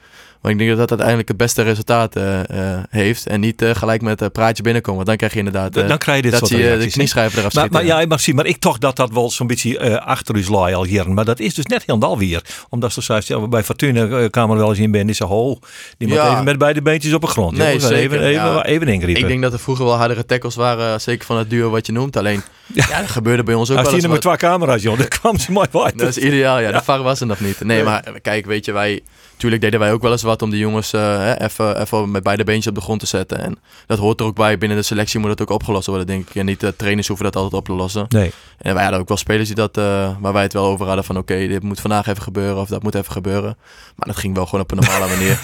[0.50, 3.28] Ik denk dat dat uiteindelijk het beste resultaat eh, eh, heeft.
[3.28, 4.96] En niet eh, gelijk met een praatje binnenkomen.
[4.96, 6.94] Want dan krijg je inderdaad dan krijg je dit dat soort zie je de reacties,
[6.94, 7.00] hè?
[7.00, 10.02] knieschijven eraf Maar, maar ja, maar, zie, maar ik toch dat dat wel zo'n beetje
[10.02, 11.14] achter u laai al jaren.
[11.14, 12.42] Maar dat is dus net helemaal weer.
[12.70, 15.60] Omdat ze zoals ja, bij Fortuna kamer wel eens in ben, is ze ho.
[15.98, 16.32] Die moet Ja.
[16.32, 17.58] even met beide beentjes op de grond.
[17.58, 18.66] Nee, zeker, even, even, ja.
[18.66, 19.22] even ingrijpen.
[19.22, 21.92] Ik denk dat er vroeger wel hardere tackles waren, zeker van het duo wat je
[21.92, 22.18] noemt.
[22.18, 22.42] Alleen,
[22.74, 25.08] ja, dat gebeurde bij ons ook Als wel eens er met twee camera's, joh, dan
[25.08, 25.92] kwam ze mooi bij.
[25.96, 26.72] Dat is ideaal, ja.
[26.72, 27.60] De VAR was er nog niet.
[27.60, 29.02] Nee, maar kijk, weet je, wij...
[29.38, 32.24] Tuurlijk deden wij ook wel eens wat om die jongens eh, hè, even, even met
[32.24, 33.40] beide beentjes op de grond te zetten.
[33.44, 34.58] En dat hoort er ook bij.
[34.58, 36.36] Binnen de selectie moet dat ook opgelost worden, denk ik.
[36.36, 38.06] En niet de trainers hoeven dat altijd op te lossen.
[38.10, 38.32] Nee.
[38.58, 41.04] En wij hadden ook wel spelers die dat, eh, waar wij het wel over hadden
[41.04, 41.18] van...
[41.18, 43.58] Oké, dit moet vandaag even gebeuren of dat moet even gebeuren.
[43.96, 45.40] Maar dat ging wel gewoon op een normale manier.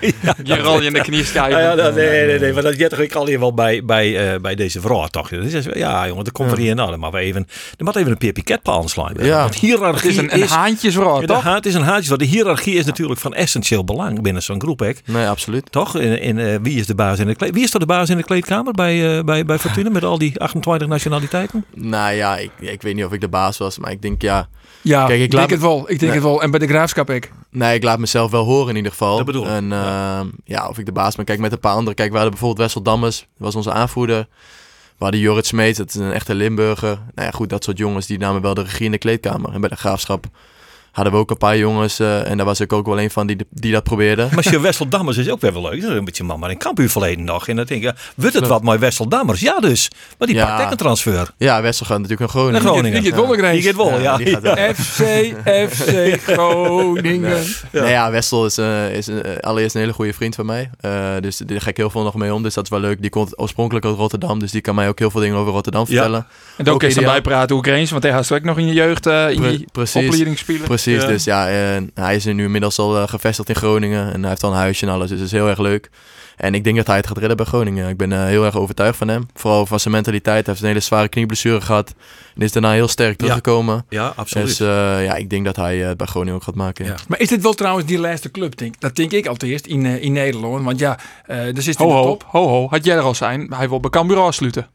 [0.44, 1.52] Je rol je in de knieschijf.
[1.52, 4.32] Ja, ja, dat- nee, nee, nee, maar dat jet ik al hier wel bij, bij,
[4.34, 5.28] eh, bij deze vrouw toch.
[5.28, 8.18] Dus ja, jongen, er komt er hier dan maar we even, dan moet even een
[8.18, 9.12] peer piket aanslaan.
[9.20, 9.40] Ja.
[9.42, 11.42] Want hiërarchie Het is een, een haantjesvrouw, Ja, de toch?
[11.42, 12.08] haat is een haatje.
[12.08, 14.90] want De hiërarchie is natuurlijk van essentieel belang binnen zo'n groep, hè?
[15.04, 15.72] Nee, absoluut.
[15.72, 15.96] Toch?
[15.96, 17.54] In, in, eh, wie is de baas in de kleed?
[17.54, 20.18] Wie is er de baas in de kleedkamer bij, eh, bij, bij Fortuna met al
[20.18, 21.64] die 28 nationaliteiten?
[21.74, 24.48] Nou ja, ik, ik weet niet of ik de baas was, maar ik denk ja...
[24.82, 25.80] Ja, Kijk, ik denk me- het wel.
[25.80, 26.10] Ik denk Nee.
[26.10, 26.42] het wel.
[26.42, 27.32] En bij de graafschap ik.
[27.50, 29.16] Nee, ik laat mezelf wel horen in ieder geval.
[29.16, 30.18] Dat bedoel ik, En ja.
[30.18, 31.24] ehm, ja, of ik de baas ben.
[31.24, 31.94] Kijk, met een paar anderen.
[31.94, 33.18] Kijk, we hadden bijvoorbeeld Wessel Dammers.
[33.18, 34.26] Dat was onze aanvoerder.
[34.98, 35.78] We hadden Jorrit Smeets.
[35.78, 36.98] Dat is een echte Limburger.
[37.14, 39.52] Nou ja, goed, dat soort jongens die namen wel de regie in de kleedkamer.
[39.52, 40.26] En bij de graafschap
[40.92, 41.98] hadden we ook een paar jongens.
[41.98, 44.28] eh, en daar was ik ook wel een van die, die dat probeerden.
[44.34, 45.80] Maar je Wessel Dammers is ook weer wel leuk.
[45.80, 47.48] Dat is een beetje man, maar in kampuur verleden nog.
[47.48, 49.40] En dan denk je, wordt het wat mooi Wessel Dammers?
[49.40, 49.90] Ja dus.
[50.18, 50.46] Maar die Ja.
[50.46, 51.30] pakt echt een transfer.
[51.36, 52.62] Ja, Wessel gaat natuurlijk naar Groningen.
[52.62, 53.02] Naar Groningen.
[53.02, 54.72] Die gaat Die ja.
[54.74, 55.02] FC,
[55.70, 57.42] FC Groningen.
[57.72, 57.82] Ja.
[57.82, 60.70] Nee, ja, Wessel is, eh, is eh, allereerst een hele goede vriend van mij.
[60.80, 62.42] Eh, dus daar ga ik heel veel nog mee om.
[62.42, 63.00] Dus dat is wel leuk.
[63.00, 64.38] Die komt oorspronkelijk uit Rotterdam.
[64.38, 65.86] Dus die kan mij ook heel veel dingen over Rotterdam Ja.
[65.86, 66.26] vertellen.
[66.56, 67.14] En ook Ook eens ideaal.
[67.14, 70.02] erbij praten Oekraïens, want hij had ook nog in je jeugd in precies.
[70.04, 70.60] opleiding spelen.
[70.82, 71.08] Precies, Ja.
[71.08, 74.12] dus ja, eh, hij is er nu inmiddels al eh, gevestigd in Groningen.
[74.12, 75.90] En hij heeft al een huisje en alles, dus dat is heel erg leuk.
[76.36, 77.88] En ik denk dat hij het gaat redden bij Groningen.
[77.88, 79.26] Ik ben eh, heel erg overtuigd van hem.
[79.34, 80.36] Vooral van zijn mentaliteit.
[80.36, 81.94] Hij heeft een hele zware knieblessure gehad.
[82.34, 83.84] En is daarna heel sterk teruggekomen.
[83.88, 84.46] Ja, absoluut.
[84.46, 86.84] Dus eh, ja, ik denk dat hij het bij Groningen ook gaat maken.
[86.84, 86.90] ja.
[86.90, 86.96] Ja.
[87.08, 89.86] Maar is dit wel trouwens die laatste club, denk Dat denk ik altijd eerst in,
[89.86, 90.64] in Nederland.
[90.64, 92.24] Want ja, dus is het in Ho, de ho, top.
[92.26, 92.68] ho, ho.
[92.68, 93.52] Had jij er al zijn?
[93.54, 94.68] Hij wil bij Cambuur afsluiten.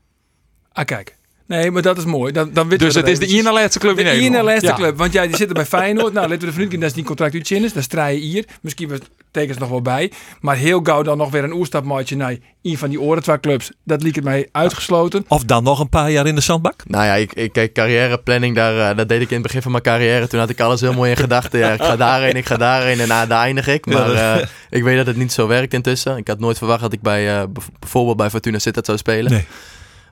[0.71, 1.15] Ah, kijk.
[1.47, 2.31] Nee, maar dat is mooi.
[2.31, 4.33] Dan, dan Dus we het is de ene laatste club in De Nederland.
[4.35, 4.73] ene laatste Ja.
[4.75, 4.97] club.
[4.97, 6.13] Want ja, die zitten bij Feyenoord.
[6.13, 7.73] nou, laten we de vrienden dat is die contract uitzien is.
[7.73, 8.45] Dan strijd je hier.
[8.61, 8.99] Misschien was-
[9.31, 10.11] tekenen ze nog wel bij.
[10.41, 13.71] Maar heel gauw dan nog weer een oerstapmaatje naar een van die oren twee clubs.
[13.83, 15.25] Dat liep het mij uitgesloten.
[15.27, 16.83] Of dan nog een paar jaar in de zandbak?
[16.87, 19.71] Nou ja, ik, ik kijk, carrièreplanning, daar, eh, dat deed ik in het begin van
[19.71, 20.27] mijn carrière.
[20.27, 21.59] Toen had ik alles heel mooi in gedachten.
[21.59, 23.85] Ja, ik ga daarheen, ik ga daarheen en daar eindig ik.
[23.85, 26.17] Maar eh, ik weet dat het niet zo werkt intussen.
[26.17, 27.43] Ik had nooit verwacht dat ik bij, eh,
[27.79, 29.31] bijvoorbeeld bij Fortuna Sittard zou spelen.
[29.31, 29.45] Nee.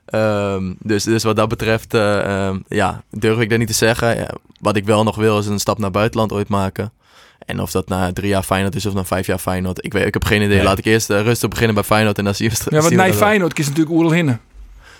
[0.06, 4.16] Ehm, dus, dus wat dat betreft, eh, ehm, ja, durf ik dat niet te zeggen.
[4.16, 4.28] Ja,
[4.60, 6.92] wat ik wel nog wil, is een stap naar buitenland ooit maken.
[7.46, 9.84] En of dat na drie jaar Feyenoord is of na vijf jaar Feyenoord.
[9.84, 10.56] Ik, weet, ik heb geen idee.
[10.56, 10.64] Nee.
[10.64, 12.96] Laat ik eerst eh, rustig beginnen bij Feyenoord en dan zie je Ja, want zien
[12.96, 13.28] we nee, dat wel.
[13.28, 14.40] Feyenoord kiest natuurlijk Oerl Hinnen.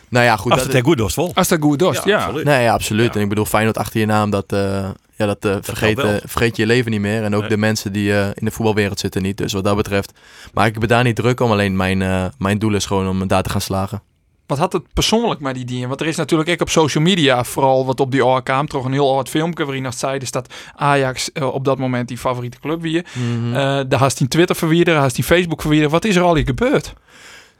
[0.08, 0.52] Nou ja, goed.
[0.52, 1.30] Als dat- het goed vol.
[1.34, 2.24] Als dat goed doet, ja.
[2.24, 2.44] absoluut.
[2.44, 3.06] Nee, ja, absoluut.
[3.06, 3.14] Ja.
[3.14, 6.62] En ik bedoel, Feyenoord achter je naam, dat, eh, ja, dat, eh, vergeet, vergeet je
[6.62, 7.22] je leven niet meer.
[7.24, 7.48] En ook Nee.
[7.50, 9.36] de mensen die eh, in de voetbalwereld zitten niet.
[9.36, 10.12] Dus wat dat betreft
[10.52, 11.50] maak ik me daar niet druk om.
[11.50, 14.02] Alleen mijn, mijn doel is gewoon om daar te gaan slagen.
[14.46, 15.88] Wat had het persoonlijk met die dingen?
[15.88, 18.92] Want er is natuurlijk ook op social media, vooral wat op die ORK, toch een
[18.92, 22.58] heel oud filmpje waarin dat zei dus dat Ajax eh, op dat moment die favoriete
[22.60, 23.04] club wie.
[23.12, 23.54] Mhm.
[23.54, 25.90] Eh daar had hij Twitter verwijderd, daar had hij Facebook verwijderd.
[25.92, 26.94] Wat is er al hier gebeurd?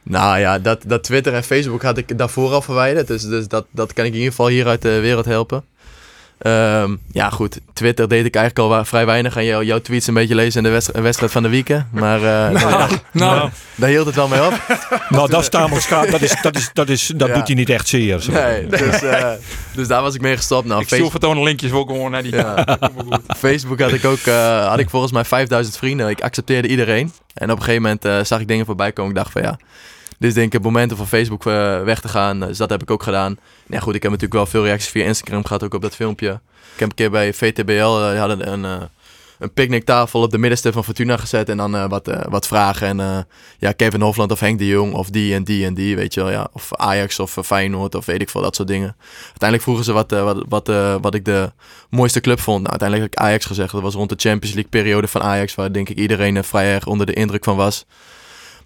[0.03, 3.07] Nou ja, dat, dat Twitter en Facebook had ik daarvoor al verwijderd.
[3.07, 5.63] Dus, dus dat, dat kan ik in ieder geval hier uit de wereld helpen.
[6.37, 7.59] Ehm, ja, goed.
[7.73, 10.57] Twitter deed ik eigenlijk al wa- vrij weinig aan jou, jouw tweets een beetje lezen
[10.57, 11.85] in de wedstrijd, wedstrijd van de weekend.
[11.91, 14.53] Maar eh, daar, Nou, daar hield het wel mee op.
[15.09, 16.09] Nou, dat is tamelijk schaap.
[16.11, 17.33] Dat, is, dat, is, dat, is, dat Ja.
[17.33, 18.19] doet hij niet echt zeer.
[18.19, 18.31] zo.
[18.31, 19.31] Nee, dus, eh,
[19.73, 20.67] dus daar was ik mee gestopt.
[20.67, 22.35] Nou, ik stuur Facebook, vertonen linkjes ook gewoon naar die.
[22.35, 22.77] ja.
[23.37, 26.09] Facebook had ik ook, eh, had ik volgens mij 5000 vrienden.
[26.09, 27.13] Ik accepteerde iedereen.
[27.33, 29.11] En op een gegeven moment eh, zag ik dingen voorbij komen.
[29.11, 29.57] Ik dacht van ja,
[30.25, 32.39] is denk ik het moment om van Facebook eh, weg te gaan.
[32.39, 33.37] Dus dat heb ik ook gedaan.
[33.67, 36.29] Ja goed, ik heb natuurlijk wel veel reacties via Instagram gehad, ook op dat filmpje.
[36.73, 38.81] Ik heb een keer bij VTBL, eh, hadden een, eh,
[39.39, 41.49] een picknicktafel op de middenste van Fortuna gezet.
[41.49, 42.87] En dan eh, wat, eh, wat vragen.
[42.87, 43.17] En eh,
[43.57, 46.21] ja, Kevin Hofland of Henk de Jong of die en die en die, weet je
[46.21, 46.31] wel.
[46.31, 46.47] Ja.
[46.53, 48.95] Of Ajax of eh, Feyenoord of weet ik veel, dat soort dingen.
[49.23, 51.51] Uiteindelijk vroegen ze wat, eh, wat, wat, eh, wat ik de
[51.89, 52.59] mooiste club vond.
[52.59, 53.71] Nou, uiteindelijk heb ik Ajax gezegd.
[53.71, 55.55] Dat was rond de Champions League periode van Ajax.
[55.55, 57.85] Waar denk ik iedereen eh, vrij erg onder de indruk van was.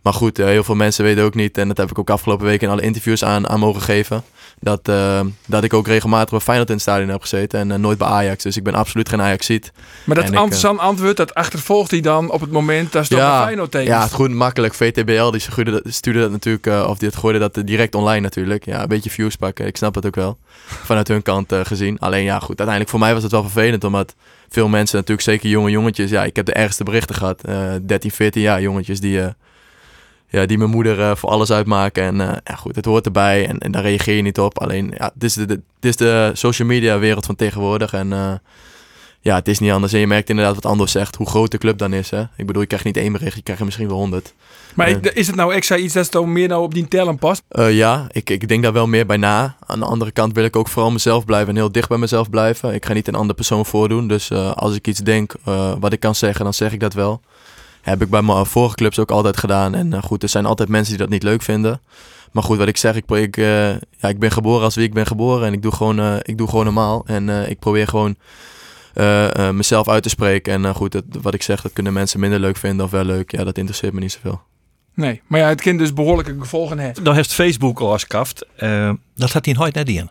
[0.01, 1.57] Maar goed, eh, heel veel mensen weten ook niet.
[1.57, 4.23] En dat heb ik ook afgelopen weken in alle interviews aan, aan mogen geven.
[4.59, 7.59] Dat, eh, dat ik ook regelmatig bij Feyenoord in het stadion heb gezeten.
[7.59, 8.43] En eh, nooit bij Ajax.
[8.43, 9.71] Dus ik ben absoluut geen Ajaxiet.
[10.03, 13.19] Maar dat ik, ant- antwoord, dat achtervolgt hij dan op het moment dat ze toch
[13.23, 13.87] een Feyenoord tegen.
[13.93, 14.73] Ja, het goed makkelijk.
[14.73, 15.41] VTBL die
[15.83, 18.65] stuurde dat, natuurlijk, of die het gooide dat direct online natuurlijk.
[18.65, 19.65] Ja, een beetje views pakken.
[19.65, 20.37] Ik snap dat ook wel.
[20.65, 21.99] Vanuit hun kant gezien.
[21.99, 22.47] Alleen ja, goed.
[22.47, 24.15] Uiteindelijk voor mij was het wel vervelend, omdat
[24.49, 26.09] veel mensen natuurlijk, zeker jonge jongetjes.
[26.09, 27.41] Ja, ik heb de ergste berichten gehad.
[27.43, 29.21] eh 13, 14 jaar jongetjes die,
[30.29, 32.03] ja, die mijn moeder eh, voor alles uitmaken.
[32.03, 34.59] En eh, ja, goed, het hoort erbij en, en daar reageer je niet op.
[34.59, 37.93] Alleen, ja, dit is de, dit is de social media wereld van tegenwoordig.
[37.93, 38.31] En eh,
[39.21, 39.93] ja, het is niet anders.
[39.93, 42.09] En je merkt inderdaad wat Anders zegt, hoe groot de club dan is.
[42.09, 42.21] Hè?
[42.37, 44.33] Ik bedoel, je krijgt niet één bericht, je krijgt er misschien wel honderd.
[44.75, 47.41] Maar ik- is het nou extra iets dat toch meer nou op die tellen past?
[47.69, 49.55] Ja, ik, ik denk daar wel meer bij na.
[49.65, 52.29] Aan de andere kant wil ik ook vooral mezelf blijven en heel dicht bij mezelf
[52.29, 52.73] blijven.
[52.73, 54.07] Ik ga niet een andere persoon voordoen.
[54.07, 55.33] Dus als ik iets denk
[55.79, 57.21] wat ik kan zeggen, dan zeg ik dat wel.
[57.89, 59.75] Heb ik bij mijn vorige clubs ook altijd gedaan.
[59.75, 61.81] En eh, goed, er zijn altijd mensen die dat niet leuk vinden.
[62.31, 64.93] Maar goed, wat ik zeg, ik, ik, eh, ja, ik ben geboren als wie ik
[64.93, 65.47] ben geboren.
[65.47, 67.03] En ik doe gewoon, eh, ik doe gewoon normaal.
[67.05, 68.15] En eh, ik probeer gewoon
[68.93, 70.53] eh, eh, mezelf uit te spreken.
[70.53, 73.03] En eh, goed, dat, wat ik zeg, dat kunnen mensen minder leuk vinden of wel
[73.03, 73.31] leuk.
[73.31, 74.41] Ja, dat interesseert me niet zoveel.
[74.93, 77.05] Nee, maar ja, het kind dus behoorlijke gevolgen heeft.
[77.05, 78.45] Dan heeft Facebook al afskaft.
[78.55, 80.09] Eh, dat had hij nooit net in.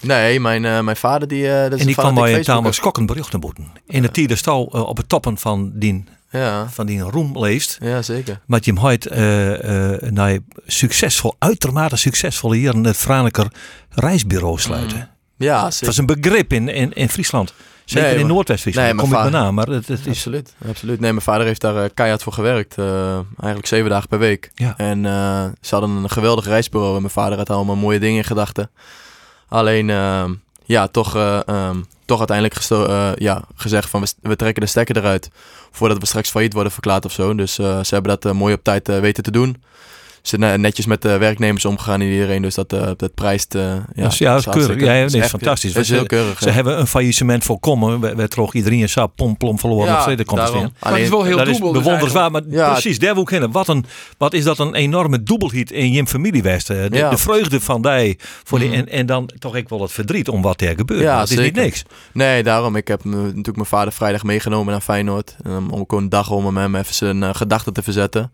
[0.00, 1.48] Nee, mijn, eh, mijn vader die...
[1.52, 3.72] eh, dat is En die kwam bij een tamelijk schokkend berichten boeten.
[3.86, 6.04] In de tiende stal op het toppen van die,
[6.36, 7.78] Ja, van die roem leest.
[7.80, 8.40] ja zeker.
[8.46, 8.72] Maar je
[9.06, 13.46] eh eh naar succesvol, uitermate succesvol hier in het Franeker
[13.90, 15.08] reisbureau sluiten.
[15.36, 15.86] Ja, Het zeker.
[15.86, 17.52] was een begrip in, in, in Friesland.
[17.84, 18.86] Zeker Nee, in Noordwest-Friesland.
[18.88, 20.06] Nee, kom ik bijna, maar het, het is...
[20.08, 21.00] Absoluut, absoluut.
[21.00, 22.78] Nee, mijn vader heeft daar eh, keihard voor gewerkt.
[22.78, 24.50] eh, eigenlijk zeven dagen per week.
[24.54, 24.74] Ja.
[24.76, 26.94] En eh, ze hadden een geweldig reisbureau.
[26.94, 28.70] En mijn vader had allemaal mooie dingen in gedachten.
[29.48, 29.86] Alleen,
[30.64, 35.30] ja, toch, eh, ehm, toch uiteindelijk eh, ja, gezegd van we, trekken de stekker eruit.
[35.70, 37.34] Voordat we straks failliet worden verklaard of zo.
[37.34, 39.62] Dus eh, ze hebben dat eh, mooi op tijd weten te doen.
[40.26, 42.42] Ze zijn netjes met de werknemers omgegaan en iedereen.
[42.42, 43.54] Dus dat, eh, dat prijst.
[43.54, 44.80] eh, ja, Dat is- ja, dat keurig.
[44.80, 45.72] Ja, nee, is echt, fantastisch.
[45.72, 46.38] Dat is Want heel keurig.
[46.38, 46.52] Ze ja.
[46.54, 48.00] hebben een faillissement voorkomen.
[48.00, 49.86] We, we trokken iedereen zo pom plom verloren.
[49.86, 50.72] Ja, nog steeds komt daarom.
[50.80, 52.70] Maar het is wel heel dat is maar Ja.
[52.72, 53.52] precies, daar wil ik heen.
[53.52, 53.84] Wat, een,
[54.18, 56.70] wat is dat een enorme dubbelhit in je familie geweest.
[56.70, 56.76] eh.
[56.90, 57.10] De, Ja.
[57.10, 58.78] de vreugde van die, voor die Mhm.
[58.78, 61.00] en, en dan toch ook wel het verdriet om wat er gebeurt.
[61.02, 61.82] Ja, dat is niet niks.
[62.12, 62.76] Nee, daarom.
[62.76, 65.36] Ik heb me- natuurlijk mijn vader vrijdag meegenomen naar Feyenoord.
[65.46, 68.32] Um, om ook een dag om hem even zijn gedachten te verzetten.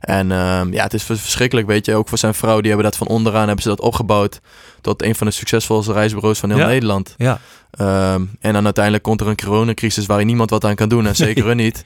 [0.00, 1.94] En ehm, ja, het is vers- verschrikkelijk, weet je.
[1.94, 4.40] Ook voor zijn vrouw, die hebben dat van onderaan hebben ze dat opgebouwd.
[4.80, 6.66] Tot een van de succesvolste reisbureaus van heel Ja.
[6.66, 7.14] Nederland.
[7.18, 7.38] Ja.
[7.70, 11.06] Ehm, en dan uiteindelijk komt er een coronacrisis waar niemand wat aan kan doen.
[11.06, 11.84] En zeker hun niet.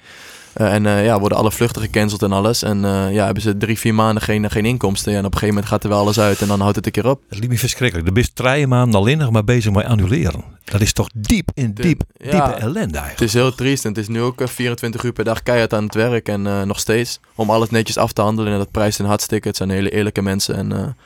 [0.55, 2.63] Eh, en eh, ja, worden alle vluchten gecanceld en alles.
[2.63, 5.13] En eh, ja, hebben ze drie, vier maanden geen, geen inkomsten.
[5.13, 6.41] Ja, en op een gegeven moment gaat er wel alles uit.
[6.41, 7.21] En dan houdt het een keer op.
[7.29, 8.07] Het liep me verschrikkelijk.
[8.07, 10.45] De best drie maanden alleen nog maar bezig met annuleren.
[10.65, 12.31] Dat is toch diep in De- diep, ja.
[12.31, 13.21] diepe ellende Het eigenlijk.
[13.21, 15.85] is heel triest en het is nu ook eh, 24 uur per dag keihard aan
[15.85, 19.07] het werk en nog steeds om alles netjes af te handelen en dat prijst een
[19.07, 19.49] hartstikke.
[19.49, 20.97] Het zijn hele eerlijke mensen en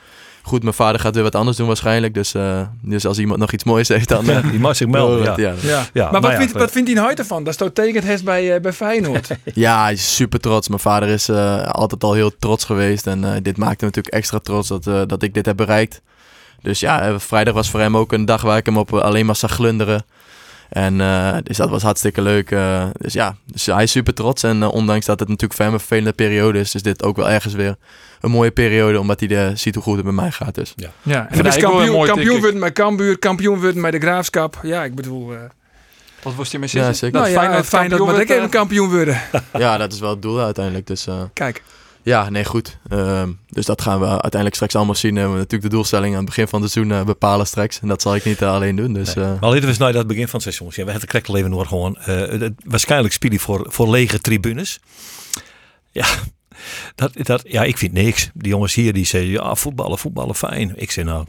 [0.49, 3.51] goed, mijn vader gaat weer wat anders doen waarschijnlijk, dus, eh, dus als iemand nog
[3.51, 4.29] iets moois heeft dan...
[4.29, 5.23] eh, Die mag zich melden.
[5.23, 5.29] Ja.
[5.29, 5.53] het, ja.
[5.61, 5.85] Ja.
[5.93, 7.43] Ja, maar nou wat, ja, vindt, wat vindt hij nou ervan?
[7.43, 9.27] Dat is toch tekent heeft bij, eh, bij Feyenoord.
[9.53, 10.67] Ja, hij is super trots.
[10.67, 14.15] Mijn vader is eh, altijd al heel trots geweest en eh, dit maakt hem natuurlijk
[14.15, 16.01] extra trots dat, eh, dat ik dit heb bereikt.
[16.61, 19.35] Dus ja, vrijdag was voor hem ook een dag waar ik hem op alleen maar
[19.35, 20.05] zag glunderen.
[20.69, 22.51] En eh, dus dat was hartstikke leuk.
[22.51, 24.43] eh, dus ja, dus hij is super trots.
[24.43, 27.15] En eh, ondanks dat het natuurlijk voor hem een vervelende periode is, is dit ook
[27.17, 27.75] wel ergens weer
[28.21, 28.99] een mooie periode.
[28.99, 30.55] Omdat hij eh, ziet hoe goed het met mij gaat.
[30.55, 30.73] Dus.
[30.75, 33.99] ja, en Vind dan is kampioen, mooi kampioen worden met Cambuur, kampioen worden met de
[33.99, 34.59] Graafschap.
[34.63, 35.33] Ja, ik bedoel...
[35.33, 35.39] eh
[36.23, 37.19] Wat was die met Ja, zeker.
[37.19, 39.21] nou ja, fijn dat ik wordt, even kampioen worden.
[39.57, 40.87] ja, dat is wel het doel uiteindelijk.
[40.87, 41.63] Dus eh, Kijk,
[42.03, 42.77] ja, nee, goed.
[42.89, 45.13] Ehm, dus dat gaan we uiteindelijk straks allemaal zien.
[45.13, 47.79] We hebben natuurlijk de doelstelling aan het begin van het seizoen eh, bepalen straks.
[47.81, 48.93] En dat zal ik niet eh, alleen doen.
[48.93, 49.25] Dus, Nee.
[49.25, 50.67] eh, Maar laten we eens naar dat begin van het seizoen.
[50.75, 51.97] Ja, we hebben het leven nog gewoon.
[51.97, 54.79] eh, het- waarschijnlijk speel je voor, voor lege tribunes.
[55.91, 56.05] Ja,
[56.95, 58.29] dat, dat, ja, ik vind niks.
[58.33, 60.73] Die jongens hier die zeggen, ja, voetballen, voetballen, fijn.
[60.75, 61.25] Ik zeg nou,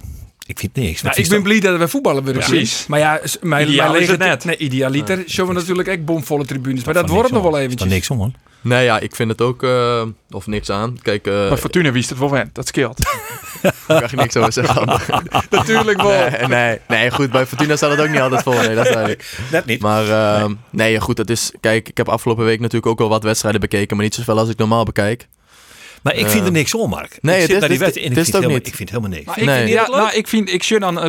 [0.46, 1.02] ik vind niks.
[1.02, 2.54] Nou, ik ben blij dat we voetballen willen zien.
[2.54, 2.86] Precies.
[2.86, 4.44] Maar ja, mijn, mijn lege- het net.
[4.44, 5.22] Nee, idealiter.
[5.26, 6.84] Zullen we natuurlijk echt bomvolle tribunes.
[6.84, 7.80] Maar dat wordt nog wel eventjes.
[7.80, 8.34] daar niks om, man.
[8.60, 9.62] Nee, ja, ik vind het ook...
[9.62, 10.98] eh, of niks aan.
[11.02, 12.98] Kijk, eh Bij Fortuna wist het wel went, dat scheelt.
[13.86, 14.86] daar kan je niks over zeggen.
[15.50, 16.30] Natuurlijk wel.
[16.30, 17.30] Nee, nee, nee, goed.
[17.30, 18.52] Bij Fortuna staat het ook niet altijd vol.
[18.52, 19.38] Nee, dat zei ik.
[19.52, 19.80] Net niet.
[19.80, 21.52] Maar ehm, nee, goed, dat is...
[21.60, 24.48] Kijk, ik heb afgelopen week natuurlijk ook wel wat wedstrijden bekeken, maar niet zoveel als
[24.48, 25.28] ik normaal bekijk.
[26.02, 27.18] Maar ik vind er niks om, Mark.
[27.20, 28.66] nee, ik het naar die het en ik het vind helemaal- niet.
[28.66, 29.24] Ik vind helemaal niks.
[29.24, 29.56] Maar ik Nee.
[29.58, 31.04] vind, ja, nou, ik vind, ik zie dan uh,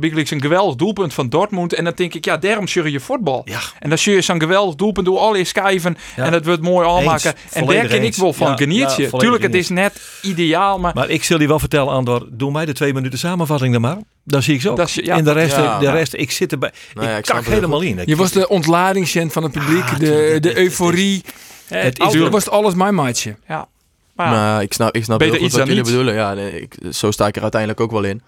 [0.00, 1.72] Big Leagues een geweldig doelpunt van Dortmund.
[1.72, 3.42] En dan denk ik, ja, daarom zie je voetbal.
[3.44, 3.58] Ja.
[3.78, 5.96] En dan zie je zo'n geweldig doelpunt door al je schijven.
[6.16, 6.24] Ja.
[6.24, 7.34] En dat wordt mooi aanmaken.
[7.52, 8.86] En daar kan ik wel van Ja, genieten.
[8.88, 10.94] ja, volledig Tuurlijk, het is net ideaal, maar...
[10.94, 13.96] Maar ik zal je wel vertellen, Andor, doe mij de twee minuten samenvatting dan maar.
[14.24, 14.74] Dan zie ik zo.
[14.74, 15.16] Dat is- ja.
[15.16, 16.72] en de rest, Ja, de rest, ik zit erbij.
[16.94, 18.00] Ik kak het helemaal in.
[18.04, 21.22] Je was de ontladingcent van het publiek, de, het- het- euforie.
[21.66, 23.36] het Het was alles mijn maatje.
[23.48, 23.68] Ja.
[24.18, 26.14] Maar, Maar ik snap, ik snap Beter heel goed wat jullie bedoelen.
[26.14, 28.22] Ja, nee, ik, zo sta ik er uiteindelijk ook wel in.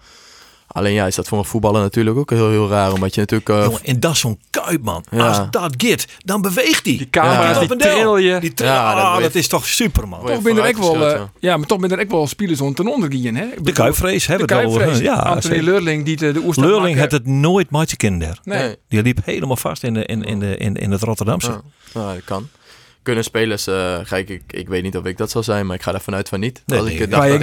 [0.73, 2.93] Alleen ja, is dat voor een voetballer natuurlijk ook heel, heel raar.
[2.93, 3.49] Omdat je natuurlijk...
[3.49, 5.05] eh, Jongen, en dat is zo'n kuip, man.
[5.09, 5.27] Ja.
[5.27, 6.97] Als dat git, dan beweegt hij.
[6.97, 7.67] die camera's, Ja.
[7.67, 8.41] die trillen.
[8.41, 10.19] Die tra- Ja, dat ah, weet- dat is toch super, man.
[10.21, 12.61] Je Toch ben er ook wel, eh, ja, maar toch ben er ook wel spelers
[12.61, 13.45] om ten onder gaan, hè?
[13.61, 14.91] De kuipvrees De hebben we het kuipvrees.
[14.93, 15.03] over.
[15.03, 15.59] Ja, Anthony.
[15.59, 18.39] Leurling die de, de oerstap Leurling had het nooit matje kinder.
[18.43, 18.75] Nee.
[18.89, 21.51] Die liep helemaal vast in, de, in, in, de, in, in het Rotterdamse.
[21.51, 21.61] Ja,
[21.93, 22.47] nou, dat kan.
[23.03, 25.81] Kunnen spelers, eh, kijk, ik, ik weet niet of ik dat zal zijn, maar ik
[25.81, 26.61] ga ervan uit van niet.
[26.65, 27.07] Nee, Als ik nee.
[27.07, 27.41] dacht dat ik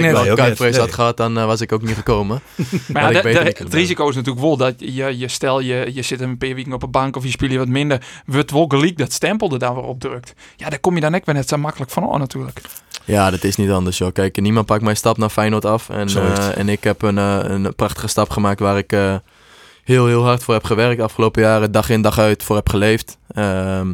[0.57, 2.41] wel net, had gehad, dan eh, was ik ook niet gekomen.
[2.87, 5.89] Maar ja, ik de- de- het risico is natuurlijk wel dat je, je stel je,
[5.93, 8.51] je zit een paar weken op een bank of je speelt je wat minder, wordt
[8.51, 10.33] wel gelijk dat stempel er dan weer op drukt.
[10.55, 12.61] Ja, daar kom je dan ook weer net zo makkelijk van aan natuurlijk.
[13.05, 14.11] Ja, dat is niet anders, joh.
[14.11, 15.89] Kijk, niemand pakt mijn stap naar Feyenoord af.
[15.89, 19.15] En, eh, en ik heb een, een prachtige stap gemaakt waar ik eh,
[19.83, 21.71] heel, heel hard voor heb gewerkt de afgelopen jaren.
[21.71, 23.17] Dag in, dag uit voor heb geleefd.
[23.27, 23.93] Ehm,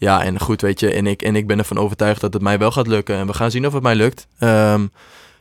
[0.00, 0.92] ja, en goed, weet je.
[0.92, 3.16] En ik, en ik ben ervan overtuigd dat het mij wel gaat lukken.
[3.16, 4.26] En we gaan zien of het mij lukt.
[4.38, 4.86] Ehm,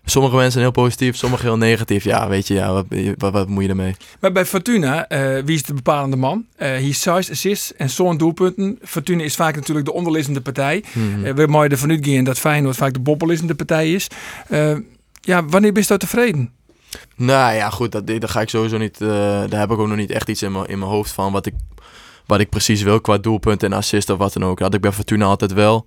[0.05, 2.03] sommige mensen zijn heel positief, sommige heel negatief.
[2.03, 2.85] Ja, weet je, ja, wat,
[3.17, 3.95] wat, wat moet je ermee?
[4.19, 6.45] Maar bij Fortuna, eh, wie is de bepalende man?
[6.55, 8.79] Hij is 6 assists en zo'n doelpunten.
[8.83, 10.83] Fortuna is vaak natuurlijk de onderliggende partij.
[10.93, 11.25] Mhm.
[11.25, 14.07] Eh, we mogen ervan uitgaan dat Feyenoord vaak de bobbelissende partij is.
[14.47, 14.75] Eh,
[15.21, 16.51] ja, wanneer ben je daar tevreden?
[17.15, 18.99] Nou ja, goed, dat, daar ga ik sowieso niet.
[18.99, 21.45] daar heb ik ook nog niet echt iets in mijn, in mijn hoofd van wat
[21.45, 21.53] ik,
[22.29, 24.57] wat ik precies wil qua doelpunt en assist of wat dan ook.
[24.57, 25.85] Dat had ik bij Fortuna altijd wel.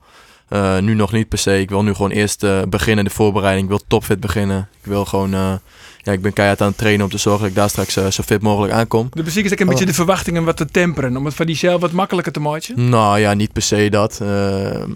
[0.48, 1.60] Eh, nu nog niet per se.
[1.60, 3.64] Ik wil nu gewoon eerst eh, beginnen, de voorbereiding.
[3.64, 4.68] Ik wil topfit beginnen.
[4.82, 5.34] Ik wil gewoon.
[5.34, 5.52] eh,
[5.98, 8.22] ja, ik ben keihard aan het trainen om te zorgen dat ik daar straks zo
[8.22, 9.08] fit mogelijk aankom.
[9.10, 11.16] De muziek is ook een beetje de verwachtingen wat te temperen.
[11.16, 12.88] Om het van die zelf wat makkelijker te maken.
[12.88, 14.20] Nou ja, niet per se dat.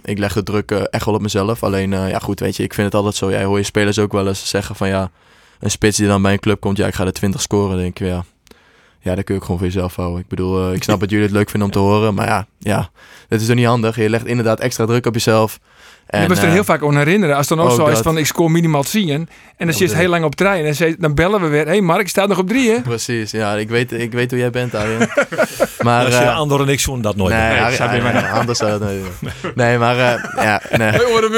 [0.04, 1.62] Ik leg de druk echt wel op mezelf.
[1.62, 3.30] Alleen, ja goed, weet je, ik vind het altijd zo.
[3.30, 5.10] Jij hoor je spelers ook wel eens zeggen van ja,
[5.60, 7.76] een spits die dan bij een club komt, ja, ik ga er 20 scoren.
[7.76, 8.24] Denk ik, ja,
[9.06, 10.20] ja, dat kun je ook gewoon voor jezelf houden.
[10.20, 12.46] Ik bedoel, eh, ik snap dat jullie het leuk vinden om te horen, maar ja,
[12.58, 12.90] ja,
[13.28, 13.96] dat is toch niet handig.
[13.96, 15.58] Je legt inderdaad extra druk op jezelf.
[16.06, 17.36] En, je moest er eh, heel vaak aan herinneren.
[17.36, 18.02] Als het dan ook ook zo is dat.
[18.02, 19.10] van ik scoor minimaal 10.
[19.10, 19.28] En
[19.66, 20.64] dan zit je heel lang op trein.
[20.64, 21.64] En ze- dan bellen we weer.
[21.64, 22.80] Hé hey Mark, je staat nog op drie hè?
[22.80, 24.98] Precies, ja, ik weet, ik weet hoe jij bent, Arjen.
[25.80, 27.34] maar, Als je eh, Andor en ik zo'n dat nooit.
[27.34, 29.30] nee, Arjen- anders zou dat nooit doen.
[29.54, 30.90] Nee, maar eh, ja, nee.
[30.98, 31.34] Dat wordt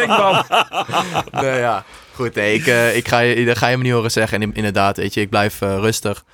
[0.00, 0.44] een van?
[1.42, 1.84] nee, ja.
[2.16, 4.40] Goed, nee, ik, eh, ik ga je, dat ga je me niet horen zeggen.
[4.42, 6.24] En in- inderdaad, weet je, ik blijf eh, rustig.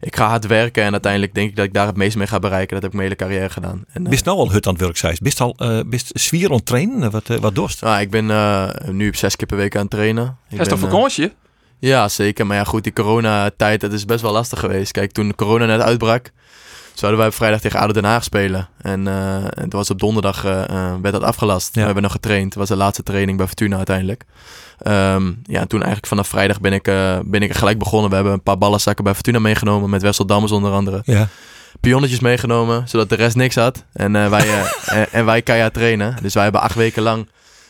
[0.00, 2.38] Ik ga hard werken en uiteindelijk denk ik dat ik daar het meest mee ga
[2.38, 2.74] bereiken.
[2.74, 3.84] Dat heb ik mijn hele carrière gedaan.
[3.92, 6.48] En, eh, Bist nou al hut aan het werk, zei Bist al uh, bist zwier
[6.50, 7.10] aan het trainen?
[7.10, 7.80] Wat, uh, wat dorst?
[7.82, 10.36] nou, ik ben uh, nu zes keer per week aan het trainen.
[10.48, 11.24] Ik is toch vakantie?
[11.24, 11.30] Uh,
[11.78, 12.46] ja, zeker.
[12.46, 14.92] Maar ja, goed, die coronatijd, dat is best wel lastig geweest.
[14.92, 16.30] Kijk, toen corona net uitbrak,
[16.94, 18.68] zouden wij op vrijdag tegen ADO Den Haag spelen.
[18.80, 21.68] En uh, het was op donderdag, werd dat afgelast.
[21.74, 21.80] Ja.
[21.80, 22.44] We hebben nog getraind.
[22.44, 24.24] Het was de laatste training bij Fortuna uiteindelijk.
[24.86, 28.08] Um, ja, toen eigenlijk vanaf vrijdag ben ik, uh, ben ik er gelijk begonnen.
[28.08, 29.90] We hebben een paar ballenzakken bij Fortuna meegenomen.
[29.90, 31.02] Met Wessel Dammers onder andere.
[31.04, 31.28] Ja.
[31.80, 33.84] Pionnetjes meegenomen, zodat de rest niks had.
[33.92, 34.46] En, uh, wij,
[34.84, 36.16] en, en wij keihard trainen.
[36.22, 37.26] Dus wij hebben acht weken lang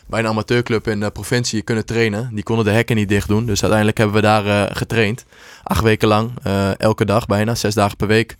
[0.06, 2.30] bij een amateurclub in de provincie kunnen trainen.
[2.32, 3.46] Die konden de hekken niet dicht doen.
[3.46, 5.24] Dus uiteindelijk hebben we daar uh, getraind.
[5.62, 8.36] Acht weken lang, uh, elke dag bijna, zes dagen per week.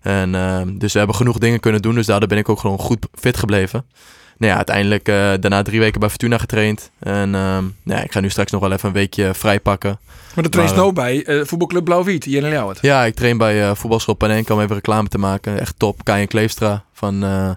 [0.00, 1.94] En, uh, dus we hebben genoeg dingen kunnen doen.
[1.94, 3.86] Dus daardoor ben ik ook gewoon goed fit gebleven.
[4.38, 6.90] Nou ja, uiteindelijk uh, daarna drie weken bij Fortuna getraind.
[6.98, 9.98] En uh, nou ja, ik ga nu straks nog wel even een weekje vrij pakken.
[10.34, 12.78] Maar dat traint nou bij uh, voetbalclub Blauw-Wit Ljouwert?
[12.80, 15.60] Ja, ik train bij uh, voetbalschool Panenka om even reclame te maken.
[15.60, 16.04] Echt top.
[16.04, 17.50] Kajan Kleefstra van, uh,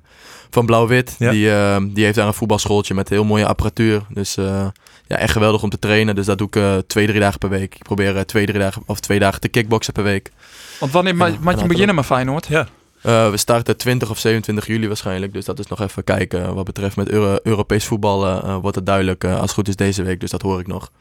[0.49, 1.15] van Blauw-Wit.
[1.19, 1.31] Ja.
[1.31, 4.01] Die, uh, die heeft daar een voetbalschooltje met heel mooie apparatuur.
[4.09, 4.67] Dus uh,
[5.07, 6.15] ja, echt geweldig om te trainen.
[6.15, 7.75] Dus dat doe ik uh, twee, drie dagen per week.
[7.75, 10.31] Ik probeer twee, drie dagen of twee dagen te kickboksen per week.
[10.79, 12.47] Want wanneer ma maak je beginnen met Feyenoord?
[12.47, 12.67] Ja.
[13.08, 15.34] Uh, we starten 20 of 27 juli waarschijnlijk.
[15.34, 16.54] Dus dat is nog even kijken.
[16.54, 19.24] Wat betreft met Euro Europees voetbal uh, wordt het duidelijk.
[19.24, 20.20] Uh, als het goed is deze week.
[20.20, 20.91] Dus dat hoor ik nog.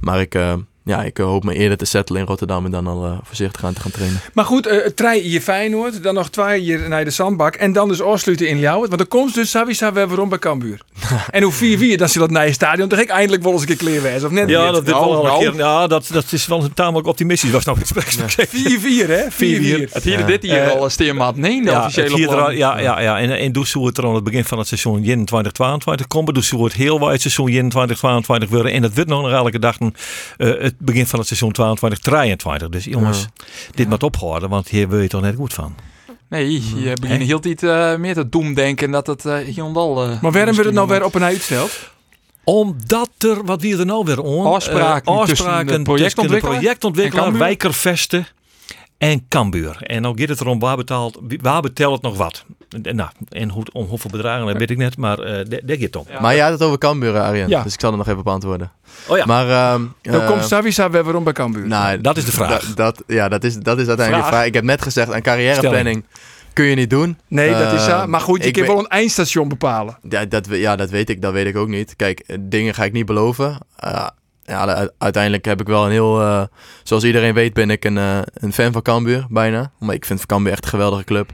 [0.00, 0.38] Maar ik,
[0.88, 3.64] ja, ik eh, hoop me eerder te settelen in Rotterdam en dan al eh, voorzichtig
[3.64, 4.20] aan te gaan trainen.
[4.32, 7.88] Maar goed, eh trein je Feyenoord, dan nog twee hier naar de zandbak en dan
[7.88, 8.88] dus afsluiten in Ljouwert.
[8.88, 10.80] Want dan komt dus Savisa weer waarom bij Cambuur.
[11.30, 13.60] en hoe vier wie dan zal het naar je stadion toch ik eindelijk wel eens
[13.60, 14.72] een keer kleer wezen of net Ja, niet?
[14.72, 15.38] dat, dit Nou, wel een nou.
[15.50, 17.50] keer, ja dat, dat is wel tamelijk optimistisch.
[17.50, 17.94] Was nou iets 4-4
[19.06, 19.24] hè?
[19.30, 19.92] 4-4.
[19.92, 20.26] Het hier Ja.
[20.26, 22.56] dit hier al steermaat nee, de Ja, officiële plan.
[22.56, 23.18] ja, ja, ja.
[23.18, 26.34] En, en dus hoe het er aan het begin van het seizoen 2022 komt.
[26.34, 28.72] Dus hoe het heel wat het seizoen 2022 worden.
[28.72, 29.94] En dat wordt nog elke dag een,
[30.36, 32.68] eh, het begin van het seizoen 2023.
[32.68, 33.26] Dus jongens,
[33.74, 35.74] dit moet opgehouden, want hier wil je toch net goed van.
[36.28, 36.52] Nee,
[36.82, 40.04] je begint heel tijd eh, meer te doemdenken dat het uh, hier en al...
[40.04, 41.90] eh, Maar waarom wordt het nou weer op een uitsteld?
[42.44, 44.46] Omdat er, wat wie er nou weer on?
[44.46, 47.46] Afspraken Eh, tussen de afspraken projectontwikkelaar projectontwikkelaar, en Cambuur?
[47.46, 48.26] wijkervesten
[48.98, 49.76] en Cambuur.
[49.82, 52.44] En nou gaat het erom, waar betaalt, waar betelt het nog wat?
[52.82, 55.80] En, nou, en hoe, om hoeveel bedragen, dat weet ik net, maar eh daar gaat
[55.80, 56.04] het om.
[56.10, 56.20] Ja.
[56.20, 57.48] Maar jij had het over Cambuur, eh, Arjen.
[57.48, 57.62] Ja.
[57.62, 58.72] Dus ik zal er nog even op antwoorden.
[59.08, 61.66] Oh ja, Maar, ehm, Dan eh, komt Savisa weer waarom bij Cambuur.
[61.66, 62.64] nou, dat is de vraag.
[62.64, 64.24] Dat, dat- ja, dat is, dat is uiteindelijk Vraag.
[64.24, 64.46] de vraag.
[64.46, 66.04] Ik heb net gezegd, aan carrièreplanning
[66.52, 67.18] kun je niet doen.
[67.28, 68.06] nee, dat is Eh, zo.
[68.06, 69.98] Maar goed, je weet- wel een eindstation bepalen.
[70.08, 71.22] Ja dat, we- ja, dat weet ik.
[71.22, 71.96] Dat weet ik ook niet.
[71.96, 73.58] Kijk, eh, dingen ga ik niet beloven.
[73.76, 74.06] Eh,
[74.44, 76.20] ja, uiteindelijk heb ik wel een heel...
[76.20, 76.42] eh,
[76.82, 79.70] zoals iedereen weet ben ik een, eh, een fan van Cambuur, bijna.
[79.78, 81.30] Maar ik vind Cambuur echt een geweldige club.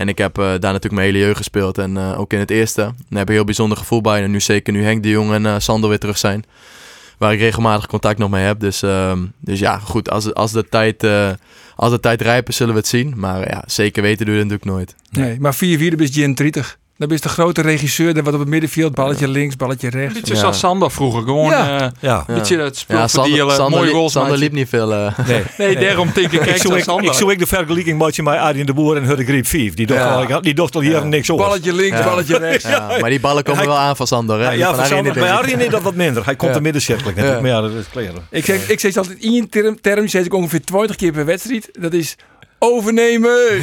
[0.00, 1.78] En ik heb eh, daar natuurlijk mijn hele jeugd gespeeld.
[1.78, 2.80] En eh, ook in het eerste.
[2.80, 4.22] Daar heb ik een heel bijzonder gevoel bij.
[4.22, 6.44] En nu zeker nu Henk de Jong en eh, Sander weer terug zijn.
[7.18, 8.60] Waar ik regelmatig contact nog mee heb.
[8.60, 10.10] Dus, ehm, dus ja, goed.
[10.10, 11.04] Als, als, de tijd,
[11.76, 13.12] als de tijd rijp is, zullen we het zien.
[13.16, 14.94] Maar ja, zeker weten doe je het natuurlijk nooit.
[15.10, 16.78] Nee, maar 4-4 dan is Jen 30.
[17.00, 20.14] Dan is de grote regisseur, dat wat op het middenveld, balletje links, balletje Een rechts.
[20.14, 20.40] beetje Ja.
[20.40, 21.22] zoals Sander vroeger.
[21.22, 21.74] Gewoon Ja.
[21.80, 22.24] eh, ja.
[22.26, 22.34] Ja.
[22.34, 24.92] beetje het spul Ja, Sander, Sander, mooie goals Sander liep niet veel.
[24.94, 25.18] eh.
[25.26, 25.42] Nee.
[25.58, 27.06] Nee, daarom denk ik, kijk naar ik, Sander.
[27.06, 29.74] ik zou ik de vergelijking maken met Arjen de Boer en Hudde Griep 5.
[29.74, 30.24] Die docht, Ja.
[30.34, 31.02] al- die docht al hier Ja.
[31.04, 31.44] niks over.
[31.44, 32.04] Balletje links, Ja.
[32.04, 32.64] balletje rechts.
[32.68, 34.40] Ja, maar die ballen komen Hij- wel aan van Sander.
[34.40, 34.50] Hè?
[34.50, 35.32] Ja, van Sander, niet, bij.
[35.32, 36.24] Arjen is dat wat minder.
[36.24, 36.56] Hij komt Ja.
[36.56, 37.12] de middencirkel.
[37.16, 37.84] Maar ja, dat is.
[38.30, 41.68] Ik zeg, ik zeg altijd in term, term zeg ik ongeveer 20 keer per wedstrijd.
[41.80, 42.16] Dat is
[42.62, 43.60] overnemen.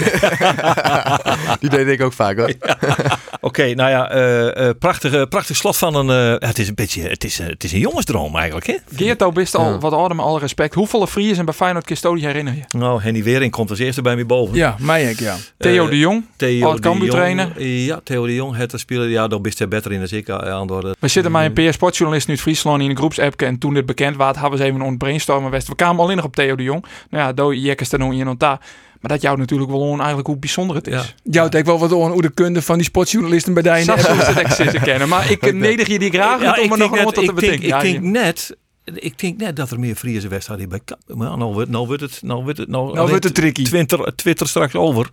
[1.60, 2.54] Die deed ik ook vaak hoor.
[3.42, 6.40] Oké, nou ja, eh, eh, prachtige, prachtig slot van een...
[6.40, 8.76] eh, het is een beetje, het is, eh, het is een jongensdroom eigenlijk, hè?
[8.96, 9.78] Geert, best al Ja.
[9.78, 10.74] wat ouder, met alle respect.
[10.74, 12.78] Hoeveel Friers zijn bij Feyenoord Custodie herinner je?
[12.78, 14.56] Nou, Henny Wering komt als eerste bij me boven.
[14.56, 15.36] Ja, mij ook, ja.
[15.58, 16.26] Theo Eh, de Jong.
[16.36, 17.62] Theo de Jong- trainer.
[17.64, 19.10] Ja, Theo de Jong, het spelen.
[19.10, 20.96] Ja, dan bist hij beter in dan ik eh, aan door.
[21.00, 23.42] We zitten met een PS Sportjournalist uit Friesland in een groepsapp.
[23.42, 25.52] En toen dit bekend was, hadden we eens even een brainstormen.
[25.52, 25.68] West.
[25.68, 26.86] We kwamen alleen nog op Theo de Jong.
[27.10, 28.60] Nou ja, do jekkers er nog in en daar.
[29.02, 30.94] Maar dat jou natuurlijk wel on eigenlijk hoe bijzonder het is.
[30.94, 31.32] Ja.
[31.32, 35.10] Jou denk wel wat aan hoe de kunde van die sportjournalisten bij echt zitten kennen.
[35.10, 37.26] Maar ik eh, neder je die graag Ja, om er nog wat net, te ik
[37.26, 37.68] denk, bedenken.
[37.68, 38.58] ik denk net...
[38.94, 42.20] Ik denk net dat er meer Friese wedstrijden bij Maar nou wordt, nou wordt het...
[42.24, 43.64] Nou wordt het, nou, Nou wordt het tricky.
[43.64, 45.10] Twitter, Twitter straks over.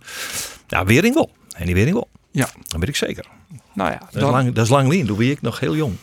[0.67, 1.31] Ja, Wering wel.
[1.51, 2.07] Henny Wering wel.
[2.31, 2.49] Ja.
[2.67, 3.25] Dat weet ik zeker.
[3.73, 5.05] Nou ja, Dat is dan lang, dat is lang lien.
[5.05, 5.95] Toen ben ik nog heel jong.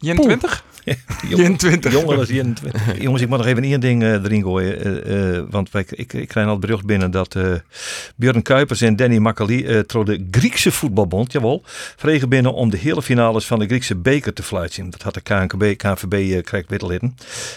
[0.00, 0.64] 21?
[1.28, 1.92] Jong- 21.
[1.92, 2.82] Jonger dan 21.
[3.02, 5.04] Jongens, ik moet nog even één ding eh, erin gooien.
[5.04, 7.52] eh, eh, want wij, ik, ik krijg al het bericht binnen dat eh
[8.16, 11.62] Björn Kuipers en Danny Makali eh trouw de Griekse voetbalbond, jawel,
[11.96, 14.90] vregen binnen om de hele finales van de Griekse beker te fluiten.
[14.90, 17.16] Dat had de KNKB, KNVB uh, krijgt wittelitten.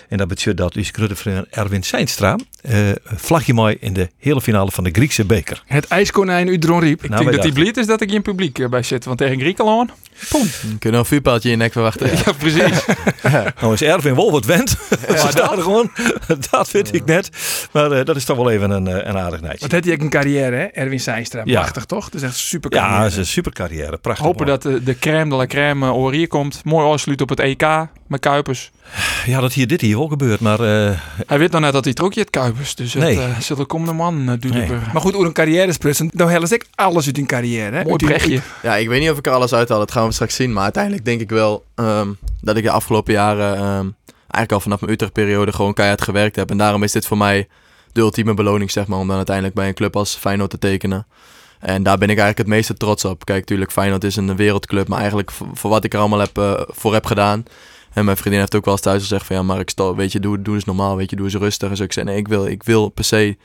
[0.09, 4.71] En dat betekent dat dus Gruttevriend Erwin Seinstra eh vlagje mooi in de hele finale
[4.71, 5.63] van de Griekse beker.
[5.65, 7.03] Het ijskonijn Udron Riep.
[7.03, 9.05] Ik Nou, denk dat hij blij is dat ik hier in publiek bij zit.
[9.05, 9.91] Want tegen Griekenland...
[10.29, 10.41] Poem.
[10.61, 12.07] Kun je nou een vuurpijltje in je nek verwachten?
[12.25, 12.85] Ja, precies.
[13.61, 14.69] Nou is Erwin wel wat wend.
[15.07, 15.91] Ze daar gewoon.
[16.49, 17.29] Dat weet ik net.
[17.71, 19.59] Maar eh, dat is toch wel even een, eh, een aardig nijtje.
[19.59, 20.63] Wat heeft hij ook een carrière, hè?
[20.63, 21.41] Erwin Seinstra.
[21.45, 21.59] Ja.
[21.59, 22.09] Prachtig, toch?
[22.09, 23.03] Dat is echt super Ja, carrière.
[23.03, 23.97] het is een super carrière.
[23.97, 24.25] Prachtig.
[24.25, 26.61] Hopen dat de, de crème de la crème hier komt.
[26.63, 27.65] Mooi afsluit op het EK
[28.07, 28.71] met Kuipers.
[29.25, 30.39] Ja, dat hier, dit hier wel gebeurt.
[30.39, 32.75] Maar eh, Hij weet nog net dat hij trok je het Kuipers.
[32.75, 33.17] Dus Nee.
[33.19, 34.69] het uh, zit er komende man uh, duur Nee.
[34.93, 36.09] Maar goed, hoe een carrière sprutsen.
[36.13, 37.83] Nou ze ook alles uit een carrière, hè?
[37.83, 38.41] Mooi Uit brechtje.
[38.61, 39.79] Ja, ik weet niet of ik er alles uithaal.
[39.79, 40.53] Dat gaan we straks zien.
[40.53, 42.09] Maar uiteindelijk denk ik wel ehm,
[42.41, 43.55] dat ik de afgelopen jaren...
[43.55, 43.87] ehm,
[44.17, 46.49] eigenlijk al vanaf mijn Utrecht-periode gewoon keihard gewerkt heb.
[46.49, 47.47] En daarom is dit voor mij
[47.91, 48.99] de ultieme beloning, zeg maar.
[48.99, 51.07] Om dan uiteindelijk bij een club als Feyenoord te tekenen.
[51.59, 53.25] En daar ben ik eigenlijk het meeste trots op.
[53.25, 54.87] Kijk, natuurlijk, Feyenoord is een wereldclub.
[54.87, 57.43] Maar eigenlijk voor, voor wat ik er allemaal heb, eh, voor heb gedaan...
[57.93, 59.35] En mijn vriendin heeft ook wel eens thuis gezegd van...
[59.35, 60.95] Ja, maar ik stel, weet je, doe, doe eens normaal.
[60.95, 61.69] Weet je, doe eens rustig.
[61.69, 63.37] En zo ik zei, nee, ik wil, ik wil per se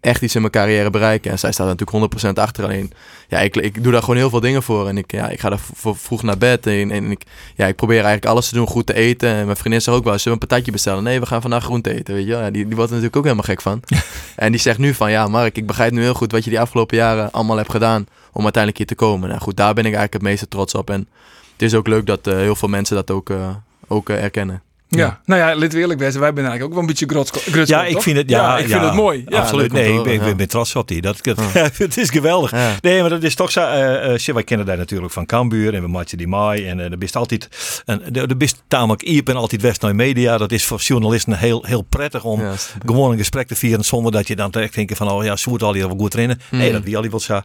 [0.00, 1.30] echt iets in mijn carrière bereiken.
[1.30, 2.64] En zij staat natuurlijk 100% achter.
[2.64, 2.92] Alleen,
[3.28, 4.88] ja, ik, ik doe daar gewoon heel veel dingen voor.
[4.88, 6.66] En ik, ja, ik ga daar vroeg naar bed.
[6.66, 7.22] En, en ik,
[7.54, 9.28] ja, ik probeer eigenlijk alles te doen, goed te eten.
[9.28, 11.02] En mijn vriendin zegt ook wel, zullen we een patatje bestellen?
[11.02, 12.30] Nee, we gaan vandaag groente eten, weet je.
[12.30, 13.82] Ja, die, die wordt er natuurlijk ook helemaal gek van.
[14.36, 16.60] en die zegt nu van, ja Mark, ik begrijp nu heel goed wat je die
[16.60, 19.28] afgelopen jaren allemaal hebt gedaan om uiteindelijk hier te komen.
[19.28, 20.90] Nou goed, daar ben ik eigenlijk het meeste trots op.
[20.90, 21.08] En
[21.52, 23.48] het is ook leuk dat eh, heel veel mensen dat ook, eh,
[23.90, 24.62] ook eh, erkennen.
[24.88, 25.20] Ja.
[25.24, 27.66] nou ja, let eerlijk wezen, wij zijn eigenlijk ook wel een beetje grutskop.
[27.66, 29.24] Ja, ik vind het, ja, ik vind het mooi.
[29.28, 29.38] Ja.
[29.38, 29.72] Absoluut.
[29.72, 31.00] Nee, ik ben, ben trots op die.
[31.00, 31.20] Dat,
[31.76, 32.50] het is geweldig.
[32.50, 32.76] Ja.
[32.80, 33.60] Nee, maar dat is toch zo.
[33.60, 36.66] eh eh, wij kennen daar natuurlijk van Cambuur en we matchen die Mai.
[36.66, 37.48] En er best altijd,
[37.86, 40.38] en er er best tamelijk iep en altijd west naar media.
[40.38, 42.54] Dat is voor journalisten heel, heel prettig om Ja,
[42.86, 45.62] gewoon een gesprek te vieren zonder dat je dan direct denkt van, oh ja, moet
[45.62, 46.40] al hier wel goed trainen.
[46.50, 46.72] Nee, Hmm.
[46.72, 47.40] dat wie al wel zo.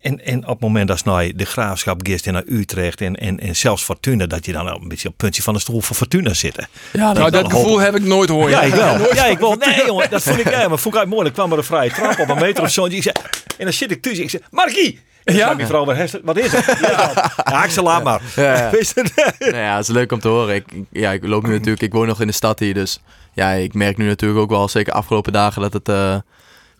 [0.00, 3.40] En, en op het moment dat nou de graafschap gist en naar Utrecht en, en,
[3.40, 5.96] en zelfs Fortuna, dat je dan een beetje op het puntje van de stoel voor
[5.96, 6.68] Fortuna zitten.
[6.92, 8.50] Ja, Nou, dat gevoel heb ik nooit hoor.
[8.50, 9.14] Ja, ik wel.
[9.14, 9.54] Ja, ik wel.
[9.54, 11.26] Nee, jongen, dat vond ik, ja, maar vond ik uit mooi.
[11.26, 12.84] Er kwam er een vrije trap op een meter of zo.
[12.84, 13.14] En, ik zei,
[13.58, 14.24] en dan zit ik tussen.
[14.24, 15.00] Ik zeg, Markie!
[15.24, 15.54] Ja?
[15.54, 16.22] die vrouw, wat is het?
[16.24, 16.78] Wat is het?
[16.80, 18.20] Ja, ja ik zei, laat maar.
[18.36, 18.70] Ja, ja.
[19.38, 20.54] Nou het is leuk om te horen.
[20.54, 23.00] Ik, ik- ja, ik loop nu natuurlijk, ik woon nog in de stad hier, dus
[23.32, 26.16] ja, ik merk nu natuurlijk ook wel, zeker afgelopen dagen, dat het, eh,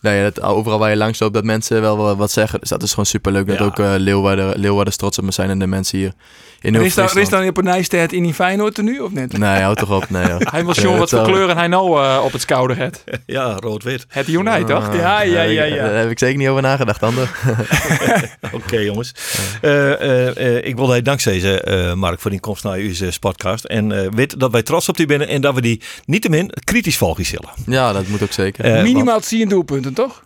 [0.00, 2.60] nou ja, dat overal waar je langs loopt, dat mensen wel wat, zeggen.
[2.60, 3.46] Dus dat is gewoon super leuk.
[3.46, 3.64] Dat Ja.
[3.64, 6.12] ook eh Leeuwarden, Leeuwarden trots op me zijn en de mensen hier
[6.60, 7.16] in Er is dan, Nieuw-Friesland.
[7.16, 9.38] is dan op een Nijstedt in die Feyenoord tenue of net?
[9.38, 10.10] Nee, houd toch op.
[10.10, 10.38] Nee, joh.
[10.52, 13.04] Hij wil Ja, zien wat voor kleuren hij nou eh, op het schouder heeft.
[13.26, 14.06] ja rood-wit.
[14.08, 14.88] Het Unite, toch?
[14.88, 15.76] Ah, Ja, ja, ja, ja.
[15.88, 17.30] Daar heb ik zeker niet over nagedacht, Ander.
[18.52, 19.14] Oké, jongens.
[19.60, 22.92] Eh, eh, eh, ik wil je dankzij zeggen, eh, Mark, voor die komst naar uw
[23.20, 23.64] podcast.
[23.64, 26.96] En eh, weet dat wij trots op die binnen en dat we die niettemin kritisch
[26.96, 27.50] volgen zullen.
[27.66, 28.82] Ja, dat moet ook zeker.
[28.82, 30.22] Minimaal 10 doelpunten, toch?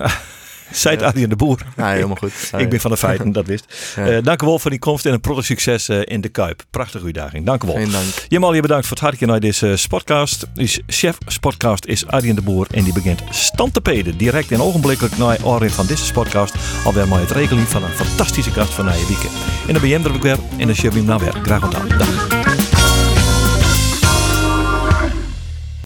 [0.73, 1.59] Zijt Adrien de Boer.
[1.77, 2.33] ja, helemaal goed.
[2.57, 3.93] Ik ben van de feiten, dat wist.
[3.97, 6.65] Eh dank u wel voor die komst en een prachtig succes eh, in de Kuip.
[6.71, 7.47] Prachtige uitdaging.
[7.47, 7.77] Dank u wel.
[7.77, 8.05] Geen dank.
[8.29, 10.47] Jamal, je bedankt voor het hartje naar deze sportcast.
[10.55, 14.17] Dus chef sportcast is Arjen de Boer en die begint stand te peden.
[14.17, 16.55] Direct en ogenblikkelijk naar Arjen van deze sportcast.
[16.85, 19.29] Alweer maar het regeling van een fantastische gast van Nije Wieken.
[19.67, 21.35] En dan ben je hem er ook weer en dan zie je hem nou weer.
[21.43, 21.89] Graag gedaan.
[21.99, 22.42] Dag.